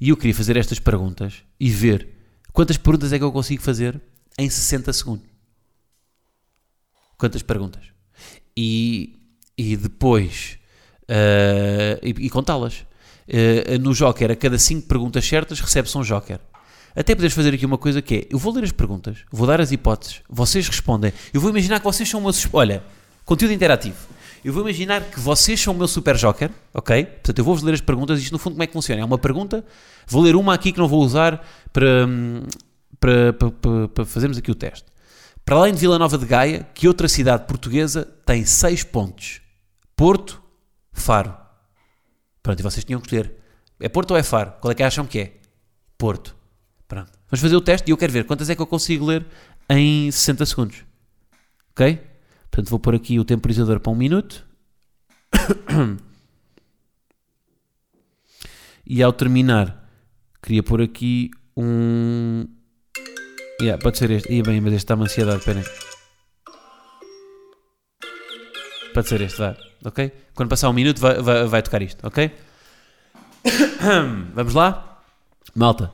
E 0.00 0.10
eu 0.10 0.16
queria 0.16 0.34
fazer 0.34 0.56
estas 0.56 0.78
perguntas 0.78 1.42
e 1.58 1.70
ver 1.70 2.08
quantas 2.52 2.76
perguntas 2.76 3.12
é 3.12 3.18
que 3.18 3.24
eu 3.24 3.32
consigo 3.32 3.62
fazer 3.62 4.00
em 4.36 4.50
60 4.50 4.92
segundos. 4.92 5.26
Quantas 7.16 7.42
perguntas? 7.42 7.84
E, 8.56 9.18
e 9.56 9.76
depois. 9.76 10.58
Uh, 11.04 11.98
e, 12.02 12.26
e 12.26 12.30
contá-las. 12.30 12.84
Uh, 13.28 13.78
no 13.78 13.92
Joker, 13.92 14.30
a 14.30 14.36
cada 14.36 14.58
5 14.58 14.88
perguntas 14.88 15.26
certas, 15.26 15.60
recebe-se 15.60 15.96
um 15.98 16.02
Joker. 16.02 16.40
Até 16.96 17.14
podes 17.14 17.34
fazer 17.34 17.52
aqui 17.54 17.66
uma 17.66 17.78
coisa 17.78 18.00
que 18.00 18.14
é: 18.14 18.26
eu 18.30 18.38
vou 18.38 18.52
ler 18.52 18.64
as 18.64 18.72
perguntas, 18.72 19.18
vou 19.30 19.46
dar 19.46 19.60
as 19.60 19.70
hipóteses, 19.70 20.22
vocês 20.28 20.66
respondem. 20.66 21.12
Eu 21.32 21.40
vou 21.40 21.50
imaginar 21.50 21.78
que 21.78 21.84
vocês 21.84 22.08
são 22.08 22.20
meus. 22.20 22.48
Olha, 22.52 22.82
conteúdo 23.24 23.52
interativo. 23.52 23.96
Eu 24.44 24.52
vou 24.52 24.62
imaginar 24.62 25.02
que 25.02 25.20
vocês 25.20 25.60
são 25.60 25.74
o 25.74 25.76
meu 25.76 25.88
super 25.88 26.16
joker, 26.16 26.50
ok? 26.72 27.04
Portanto, 27.04 27.38
eu 27.38 27.44
vou-vos 27.44 27.62
ler 27.62 27.74
as 27.74 27.80
perguntas. 27.80 28.20
Isto, 28.20 28.32
no 28.32 28.38
fundo, 28.38 28.54
como 28.54 28.62
é 28.62 28.66
que 28.66 28.72
funciona? 28.72 29.02
É 29.02 29.04
uma 29.04 29.18
pergunta. 29.18 29.64
Vou 30.06 30.22
ler 30.22 30.36
uma 30.36 30.54
aqui 30.54 30.72
que 30.72 30.78
não 30.78 30.88
vou 30.88 31.02
usar 31.02 31.44
para, 31.72 32.06
para, 32.98 33.32
para, 33.32 33.50
para, 33.50 33.88
para 33.88 34.04
fazermos 34.04 34.38
aqui 34.38 34.50
o 34.50 34.54
teste. 34.54 34.86
Para 35.44 35.56
além 35.56 35.74
de 35.74 35.80
Vila 35.80 35.98
Nova 35.98 36.16
de 36.16 36.26
Gaia, 36.26 36.66
que 36.74 36.86
outra 36.86 37.08
cidade 37.08 37.46
portuguesa 37.46 38.08
tem 38.24 38.44
6 38.44 38.84
pontos? 38.84 39.40
Porto, 39.96 40.42
Faro. 40.92 41.47
Pronto, 42.48 42.60
e 42.60 42.62
vocês 42.62 42.82
tinham 42.82 42.98
que 42.98 43.06
escolher. 43.06 43.34
É 43.78 43.90
Porto 43.90 44.12
ou 44.12 44.16
é 44.16 44.22
Faro? 44.22 44.54
Qual 44.58 44.72
é 44.72 44.74
que 44.74 44.82
acham 44.82 45.04
que 45.04 45.18
é? 45.18 45.32
Porto. 45.98 46.34
Pronto. 46.88 47.12
Vamos 47.30 47.42
fazer 47.42 47.54
o 47.54 47.60
teste 47.60 47.90
e 47.90 47.92
eu 47.92 47.96
quero 47.98 48.10
ver 48.10 48.24
quantas 48.24 48.48
é 48.48 48.54
que 48.54 48.62
eu 48.62 48.66
consigo 48.66 49.04
ler 49.04 49.26
em 49.68 50.10
60 50.10 50.46
segundos. 50.46 50.82
Ok? 51.72 52.00
Portanto, 52.50 52.70
vou 52.70 52.78
pôr 52.78 52.94
aqui 52.94 53.20
o 53.20 53.24
temporizador 53.24 53.80
para 53.80 53.92
um 53.92 53.94
minuto. 53.94 54.46
E 58.90 59.02
ao 59.02 59.12
terminar, 59.12 59.86
queria 60.42 60.62
pôr 60.62 60.80
aqui 60.80 61.30
um. 61.54 62.46
Yeah, 63.60 63.78
pode 63.82 63.98
ser 63.98 64.10
este. 64.10 64.32
Ia 64.32 64.42
bem, 64.42 64.62
mas 64.62 64.72
este 64.72 64.84
está-me 64.84 65.02
ansiedade, 65.02 65.40
esperem. 65.40 65.62
Pode 68.94 69.08
ser 69.08 69.20
este, 69.20 69.38
vá. 69.38 69.56
Ok? 69.84 70.12
Quando 70.34 70.48
passar 70.48 70.68
um 70.68 70.72
minuto, 70.72 71.00
vai, 71.00 71.20
vai, 71.20 71.44
vai 71.46 71.62
tocar 71.62 71.82
isto, 71.82 72.06
ok? 72.06 72.30
Vamos 74.34 74.54
lá? 74.54 75.02
Malta, 75.54 75.92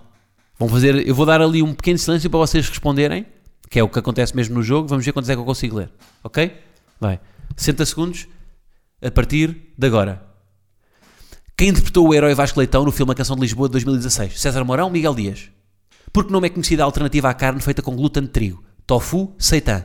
vão 0.58 0.68
fazer. 0.68 1.06
Eu 1.06 1.14
vou 1.14 1.26
dar 1.26 1.40
ali 1.40 1.62
um 1.62 1.74
pequeno 1.74 1.98
silêncio 1.98 2.28
para 2.30 2.38
vocês 2.38 2.68
responderem, 2.68 3.26
que 3.70 3.78
é 3.78 3.82
o 3.82 3.88
que 3.88 3.98
acontece 3.98 4.34
mesmo 4.34 4.54
no 4.54 4.62
jogo. 4.62 4.88
Vamos 4.88 5.04
ver 5.04 5.12
quantos 5.12 5.30
é 5.30 5.34
que 5.34 5.40
eu 5.40 5.44
consigo 5.44 5.76
ler, 5.76 5.90
ok? 6.22 6.54
Vai. 7.00 7.20
60 7.56 7.86
segundos 7.86 8.26
a 9.02 9.10
partir 9.10 9.72
de 9.76 9.86
agora. 9.86 10.22
Quem 11.56 11.68
interpretou 11.68 12.08
o 12.08 12.14
herói 12.14 12.34
Vasco 12.34 12.58
Leitão 12.58 12.84
no 12.84 12.90
filme 12.90 13.12
A 13.12 13.14
Canção 13.14 13.36
de 13.36 13.42
Lisboa 13.42 13.68
de 13.68 13.72
2016? 13.72 14.40
César 14.40 14.64
Mourão, 14.64 14.90
Miguel 14.90 15.14
Dias. 15.14 15.50
Porque 16.12 16.32
não 16.32 16.44
é 16.44 16.48
conhecida 16.48 16.82
a 16.82 16.86
alternativa 16.86 17.28
à 17.28 17.34
carne 17.34 17.60
feita 17.60 17.82
com 17.82 17.94
glúten 17.94 18.24
de 18.24 18.30
trigo? 18.30 18.64
Tofu, 18.86 19.34
seitan. 19.38 19.84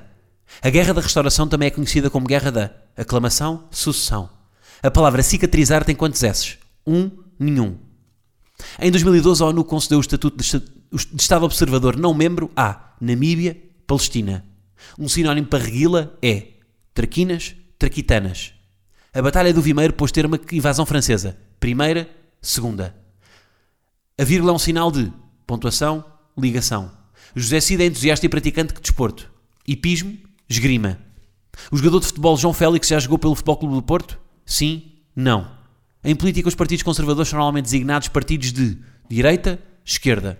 A 0.61 0.69
Guerra 0.69 0.93
da 0.93 1.01
Restauração 1.01 1.47
também 1.47 1.67
é 1.67 1.71
conhecida 1.71 2.09
como 2.09 2.27
Guerra 2.27 2.51
da 2.51 2.71
Aclamação, 2.97 3.67
Sucessão. 3.71 4.29
A 4.81 4.91
palavra 4.91 5.23
cicatrizar 5.23 5.83
tem 5.83 5.95
quantos 5.95 6.23
S's? 6.23 6.57
Um, 6.85 7.09
nenhum. 7.37 7.77
Em 8.79 8.91
2012, 8.91 9.41
a 9.41 9.45
ONU 9.47 9.63
concedeu 9.63 9.97
o 9.97 10.01
estatuto 10.01 10.37
de 10.37 11.21
Estado 11.21 11.45
Observador 11.45 11.97
não 11.97 12.13
membro 12.13 12.51
a 12.55 12.93
Namíbia, 12.99 13.57
Palestina. 13.87 14.45
Um 14.97 15.07
sinónimo 15.07 15.47
para 15.47 15.63
reguila 15.63 16.17
é 16.21 16.47
traquinas, 16.93 17.55
traquitanas. 17.77 18.53
A 19.13 19.21
Batalha 19.21 19.53
do 19.53 19.61
Vimeiro 19.61 19.93
pôs 19.93 20.11
termo 20.11 20.35
a 20.35 20.55
invasão 20.55 20.85
francesa. 20.85 21.37
Primeira, 21.59 22.09
segunda. 22.41 22.95
A 24.17 24.23
vírgula 24.23 24.51
é 24.51 24.55
um 24.55 24.59
sinal 24.59 24.91
de 24.91 25.11
pontuação, 25.47 26.03
ligação. 26.37 26.91
José 27.35 27.59
Cid 27.59 27.83
é 27.83 27.85
entusiasta 27.85 28.25
e 28.25 28.29
praticante 28.29 28.73
de 28.73 28.81
desporto. 28.81 29.31
Hipismo, 29.67 30.17
esgrima. 30.49 30.99
O 31.71 31.77
jogador 31.77 31.99
de 31.99 32.07
futebol 32.07 32.35
João 32.37 32.53
Félix 32.53 32.87
já 32.87 32.99
jogou 32.99 33.19
pelo 33.19 33.35
Futebol 33.35 33.57
Clube 33.57 33.75
do 33.75 33.81
Porto? 33.81 34.19
Sim, 34.45 34.91
não. 35.15 35.51
Em 36.03 36.15
política, 36.15 36.47
os 36.47 36.55
partidos 36.55 36.83
conservadores 36.83 37.29
são 37.29 37.37
normalmente 37.37 37.65
designados 37.65 38.07
partidos 38.07 38.51
de 38.51 38.77
direita, 39.09 39.59
esquerda. 39.85 40.39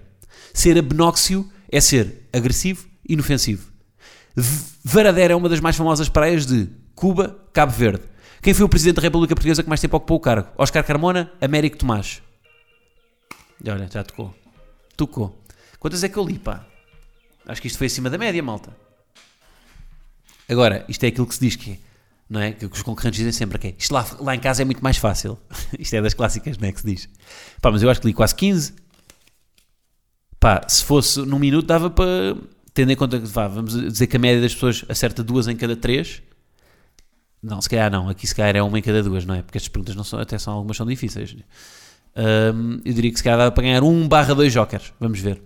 Ser 0.54 0.78
abnóxio 0.78 1.50
é 1.72 1.80
ser 1.80 2.28
agressivo 2.34 2.88
inofensivo. 3.08 3.72
Varadero 4.84 5.34
é 5.34 5.36
uma 5.36 5.50
das 5.50 5.60
mais 5.60 5.76
famosas 5.76 6.08
praias 6.08 6.46
de 6.46 6.70
Cuba, 6.96 7.38
Cabo 7.52 7.72
Verde. 7.72 8.04
Quem 8.42 8.54
foi 8.54 8.66
o 8.66 8.70
Presidente 8.70 8.96
da 8.96 9.02
República 9.02 9.36
Portuguesa 9.36 9.62
que 9.62 9.70
mais 9.70 9.82
tempo 9.82 9.98
ocupou 9.98 10.18
o 10.18 10.20
cargo? 10.20 10.50
Oscar 10.58 10.84
Carmona, 10.84 11.32
Américo 11.42 11.78
Tomás. 11.78 12.22
Olha, 13.68 13.90
já 13.92 14.04
tocou. 14.04 14.34
Tocou. 14.96 15.44
Quantas 15.78 16.04
é 16.04 16.10
que 16.10 16.18
eu 16.18 16.26
li, 16.26 16.40
pá? 16.40 16.66
Acho 17.46 17.62
que 17.62 17.68
isto 17.68 17.78
foi 17.78 17.88
acima 17.88 18.10
da 18.10 18.18
média, 18.18 18.42
malta. 18.42 18.76
Agora, 20.50 20.84
isto 20.90 21.04
é 21.04 21.08
aquilo 21.08 21.28
que 21.28 21.36
se 21.36 21.42
diz 21.42 21.56
que 21.56 21.72
é, 21.72 21.78
não 22.30 22.42
é? 22.42 22.52
Que 22.52 22.66
os 22.66 22.82
concorrentes 22.82 23.18
dizem 23.18 23.32
sempre 23.32 23.60
que 23.60 23.68
é. 23.68 23.76
Isto 23.78 23.94
lá, 23.94 24.06
lá 24.20 24.36
em 24.36 24.40
casa 24.40 24.64
é 24.64 24.66
muito 24.66 24.84
mais 24.84 24.98
fácil. 24.98 25.38
isto 25.78 25.94
é 25.94 26.02
das 26.02 26.14
clássicas, 26.14 26.58
não 26.58 26.68
é? 26.68 26.72
Que 26.72 26.82
se 26.82 26.88
diz. 26.88 27.10
Pá, 27.62 27.72
mas 27.72 27.84
eu 27.84 27.90
acho 27.90 28.02
que 28.02 28.08
li 28.08 28.14
quase 28.14 28.34
15. 28.36 28.74
Pá, 30.40 30.62
se 30.68 30.84
fosse 30.84 31.20
num 31.22 31.40
minuto 31.40 31.68
dava 31.68 31.90
para. 31.90 32.36
Tendo 32.74 32.92
em 32.92 32.96
conta 32.96 33.20
que, 33.20 33.28
vá, 33.28 33.48
vamos 33.48 33.74
dizer 33.74 34.08
que 34.08 34.16
a 34.16 34.20
média 34.20 34.42
das 34.42 34.54
pessoas 34.54 34.86
acerta 34.90 35.24
duas 35.24 35.48
em 35.48 35.56
cada 35.56 35.76
três. 35.76 36.22
Não, 37.42 37.62
se 37.62 37.70
calhar 37.70 37.92
não. 37.92 38.10
Aqui 38.10 38.26
se 38.26 38.36
calhar 38.36 38.56
é 38.56 38.64
uma 38.64 38.78
em 38.78 38.82
cada 38.82 39.04
duas, 39.04 39.26
não 39.26 39.36
é? 39.36 39.42
Porque 39.42 39.58
estas 39.58 39.70
perguntas 39.70 39.96
não 39.96 40.04
são, 40.04 40.20
até 40.20 40.38
são, 40.38 40.54
algumas 40.54 40.78
são 40.78 40.86
difíceis. 40.86 41.36
Um, 42.16 42.82
eu 42.84 42.94
diria 42.94 43.12
que 43.12 43.18
se 43.18 43.24
calhar 43.24 43.38
dá 43.40 43.52
para 43.52 43.64
ganhar 43.64 43.84
1 43.84 44.08
barra 44.08 44.34
2 44.34 44.52
jokers. 44.52 44.94
Vamos 45.00 45.20
ver. 45.20 45.42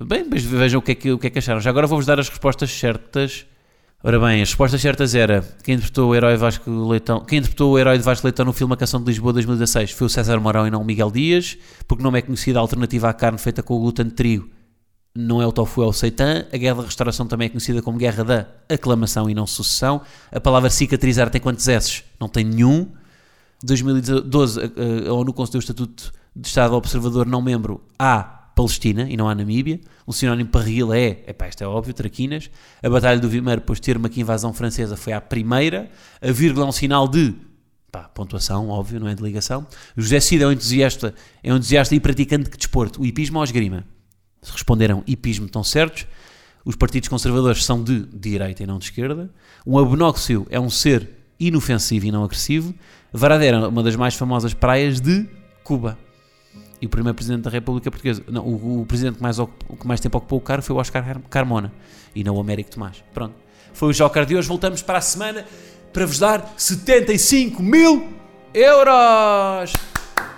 Bem, 0.00 0.26
mas 0.28 0.42
vejam 0.42 0.80
o 0.80 0.82
que, 0.82 0.92
é 0.92 0.94
que, 0.94 1.12
o 1.12 1.18
que 1.18 1.26
é 1.26 1.30
que 1.30 1.38
acharam. 1.38 1.60
Já 1.60 1.70
agora 1.70 1.86
vou-vos 1.86 2.06
dar 2.06 2.18
as 2.18 2.28
respostas 2.28 2.70
certas. 2.70 3.46
Ora 4.04 4.18
bem, 4.18 4.42
as 4.42 4.48
respostas 4.48 4.80
certas 4.80 5.14
era 5.14 5.42
quem 5.62 5.76
interpretou 5.76 6.10
o 6.10 6.14
herói 6.14 6.36
Vasco 6.36 6.68
Leitão, 6.88 7.20
quem 7.20 7.38
interpretou 7.38 7.70
o 7.70 7.78
herói 7.78 7.98
de 7.98 8.02
Vasco 8.02 8.26
Leitão 8.26 8.44
no 8.44 8.52
filme 8.52 8.74
A 8.74 8.76
Canção 8.76 8.98
de 8.98 9.06
Lisboa 9.06 9.32
2016 9.32 9.92
foi 9.92 10.08
o 10.08 10.10
César 10.10 10.40
Mourão 10.40 10.66
e 10.66 10.70
não 10.72 10.82
o 10.82 10.84
Miguel 10.84 11.08
Dias, 11.08 11.56
porque 11.86 12.02
não 12.02 12.14
é 12.16 12.20
conhecida 12.20 12.58
a 12.58 12.62
alternativa 12.62 13.08
à 13.08 13.12
carne 13.12 13.38
feita 13.38 13.62
com 13.62 13.74
o 13.74 13.78
glúten 13.78 14.06
de 14.06 14.14
trigo. 14.14 14.50
Não 15.14 15.40
é 15.40 15.46
o 15.46 15.52
tofu, 15.52 15.84
é 15.84 15.86
o 15.86 15.92
seitan. 15.92 16.46
A 16.52 16.56
guerra 16.56 16.80
da 16.80 16.86
restauração 16.86 17.28
também 17.28 17.46
é 17.46 17.48
conhecida 17.50 17.80
como 17.80 17.96
guerra 17.96 18.24
da 18.24 18.46
aclamação 18.68 19.30
e 19.30 19.34
não 19.34 19.46
sucessão. 19.46 20.00
A 20.32 20.40
palavra 20.40 20.68
cicatrizar 20.68 21.30
tem 21.30 21.40
quantos 21.40 21.68
S? 21.68 22.02
Não 22.18 22.28
tem 22.28 22.44
nenhum. 22.44 22.90
2012, 23.62 24.60
a 25.08 25.12
ONU 25.12 25.32
concedeu 25.32 25.58
o 25.58 25.62
Estatuto 25.62 26.12
de 26.34 26.48
Estado 26.48 26.74
Observador 26.74 27.24
não 27.24 27.40
membro 27.40 27.80
à 27.96 28.41
Palestina 28.62 29.08
e 29.10 29.16
não 29.16 29.28
à 29.28 29.34
Namíbia. 29.34 29.80
O 30.06 30.12
sinónimo 30.12 30.48
para 30.48 30.62
Rila 30.62 30.96
é, 30.96 31.24
epá, 31.26 31.48
isto 31.48 31.64
é 31.64 31.66
óbvio, 31.66 31.92
Traquinas. 31.92 32.48
A 32.80 32.88
Batalha 32.88 33.18
do 33.18 33.28
Vimeiro, 33.28 33.60
depois 33.60 33.80
de 33.80 33.84
termo 33.84 34.06
aqui 34.06 34.20
invasão 34.20 34.52
francesa, 34.52 34.96
foi 34.96 35.12
a 35.12 35.20
primeira. 35.20 35.90
A 36.20 36.30
vírgula 36.30 36.64
é 36.66 36.68
um 36.68 36.72
sinal 36.72 37.08
de 37.08 37.34
pá, 37.90 38.04
pontuação, 38.04 38.68
óbvio, 38.68 39.00
não 39.00 39.08
é 39.08 39.14
de 39.14 39.22
ligação. 39.22 39.66
José 39.96 40.20
Cid 40.20 40.44
é 40.44 40.46
um 40.46 40.52
entusiasta, 40.52 41.12
é 41.42 41.52
um 41.52 41.56
entusiasta 41.56 41.94
e 41.94 42.00
praticante 42.00 42.50
de 42.50 42.56
desporto. 42.56 43.02
O 43.02 43.06
hipismo 43.06 43.38
ou 43.38 43.42
a 43.42 43.44
esgrima? 43.44 43.84
Responderam 44.42 45.02
hipismo, 45.06 45.46
estão 45.46 45.64
certos. 45.64 46.06
Os 46.64 46.76
partidos 46.76 47.08
conservadores 47.08 47.64
são 47.64 47.82
de 47.82 48.06
direita 48.06 48.62
e 48.62 48.66
não 48.66 48.78
de 48.78 48.84
esquerda. 48.84 49.28
Um 49.66 49.76
abnóxio 49.76 50.46
é 50.50 50.60
um 50.60 50.70
ser 50.70 51.10
inofensivo 51.38 52.06
e 52.06 52.12
não 52.12 52.22
agressivo. 52.22 52.72
Varadero 53.12 53.56
é 53.56 53.66
uma 53.66 53.82
das 53.82 53.96
mais 53.96 54.14
famosas 54.14 54.54
praias 54.54 55.00
de 55.00 55.26
Cuba. 55.64 55.98
E 56.82 56.86
o 56.86 56.88
primeiro 56.88 57.14
presidente 57.14 57.42
da 57.42 57.50
República 57.50 57.92
Portuguesa, 57.92 58.24
não, 58.28 58.42
o, 58.42 58.80
o 58.80 58.86
presidente 58.86 59.18
que 59.18 59.22
mais, 59.22 59.36
que 59.38 59.86
mais 59.86 60.00
tempo 60.00 60.18
ocupou 60.18 60.40
o 60.40 60.42
cargo 60.42 60.64
foi 60.64 60.74
o 60.74 60.80
Oscar 60.80 61.20
Carmona 61.30 61.72
e 62.12 62.24
não 62.24 62.34
o 62.34 62.40
Américo 62.40 62.72
Tomás. 62.72 63.04
Pronto. 63.14 63.36
Foi 63.72 63.90
o 63.90 63.92
Joker 63.92 64.26
de 64.26 64.34
hoje. 64.34 64.48
Voltamos 64.48 64.82
para 64.82 64.98
a 64.98 65.00
semana 65.00 65.46
para 65.92 66.04
vos 66.04 66.18
dar 66.18 66.54
75 66.56 67.62
mil 67.62 68.08
euros. 68.52 69.72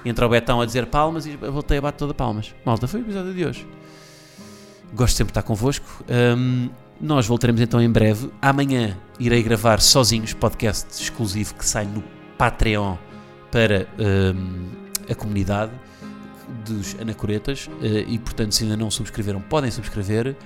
Entra 0.05 0.27
o 0.27 0.29
Betão 0.29 0.61
a 0.61 0.67
dizer 0.67 0.85
palmas 0.85 1.25
e 1.25 1.35
voltei 1.35 1.79
a 1.79 1.81
bater 1.81 1.97
toda 1.97 2.13
palmas. 2.13 2.55
Malta, 2.63 2.87
foi 2.87 3.01
o 3.01 3.05
episódio 3.05 3.33
de 3.33 3.47
hoje. 3.47 3.67
Gosto 4.93 5.17
sempre 5.17 5.33
de 5.33 5.39
estar 5.39 5.43
convosco. 5.45 6.05
Um, 6.37 6.69
nós 7.01 7.27
voltaremos 7.27 7.63
então 7.63 7.81
em 7.81 7.91
breve. 7.91 8.31
Amanhã 8.43 8.99
irei 9.19 9.43
gravar 9.43 9.81
sozinhos 9.81 10.35
podcast 10.35 10.91
exclusivo 11.03 11.55
que 11.55 11.65
sai 11.65 11.87
no 11.87 12.05
Patreon 12.37 12.97
para 13.51 13.89
um, 13.99 14.67
a 15.11 15.15
comunidade 15.15 15.73
dos 16.65 16.97
anacoretas 17.01 17.67
uh, 17.67 17.85
e 18.09 18.19
portanto 18.19 18.53
se 18.53 18.65
ainda 18.65 18.77
não 18.77 18.91
subscreveram 18.91 19.41
podem 19.41 19.71
subscrever 19.71 20.37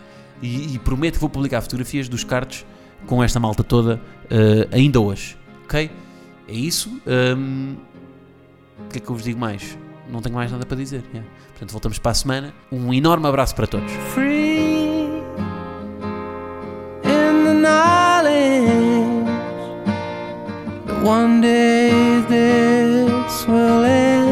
e, 0.43 0.75
e, 0.75 0.79
prometo 0.79 1.15
que 1.15 1.21
vou 1.21 1.29
publicar 1.29 1.61
fotografias 1.61 2.09
dos 2.09 2.23
cartos 2.25 2.65
com 3.07 3.23
esta 3.23 3.41
malta 3.41 3.65
toda 3.65 4.01
eh, 4.31 4.69
ainda 4.71 5.01
hoje. 5.01 5.37
Ok? 5.65 5.91
É 6.47 6.53
isso. 6.53 7.01
Hum, 7.37 7.77
o 8.79 8.89
que 8.89 8.99
é 8.99 9.01
que 9.01 9.09
eu 9.09 9.15
vos 9.15 9.25
digo 9.25 9.39
mais? 9.39 9.77
Não 10.11 10.23
tenho 10.23 10.35
mais 10.35 10.51
nada 10.51 10.65
para 10.65 10.77
dizer. 10.77 11.03
yeah. 11.13 11.29
Portanto, 11.51 11.73
voltamos 11.73 11.99
para 11.99 12.13
a 12.13 12.15
semana. 12.15 12.55
Um 12.73 12.95
enorme 12.95 13.27
abraço 13.27 13.55
para 13.55 13.67
todos. 13.67 13.91
free 14.15 15.23
in 17.05 17.45
the 17.45 17.55
knowledge 17.55 18.69
one 21.05 21.41
day 21.41 22.23
this 22.29 23.47
will 23.47 23.85
end. 23.85 24.28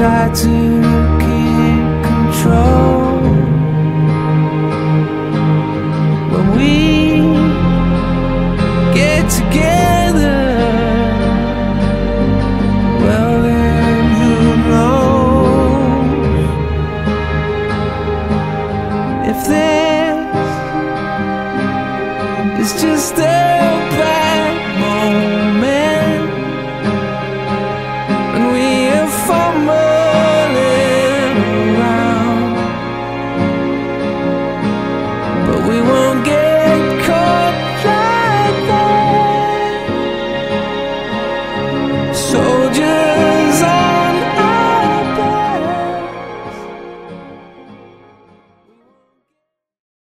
try 0.00 0.32
to 0.32 0.99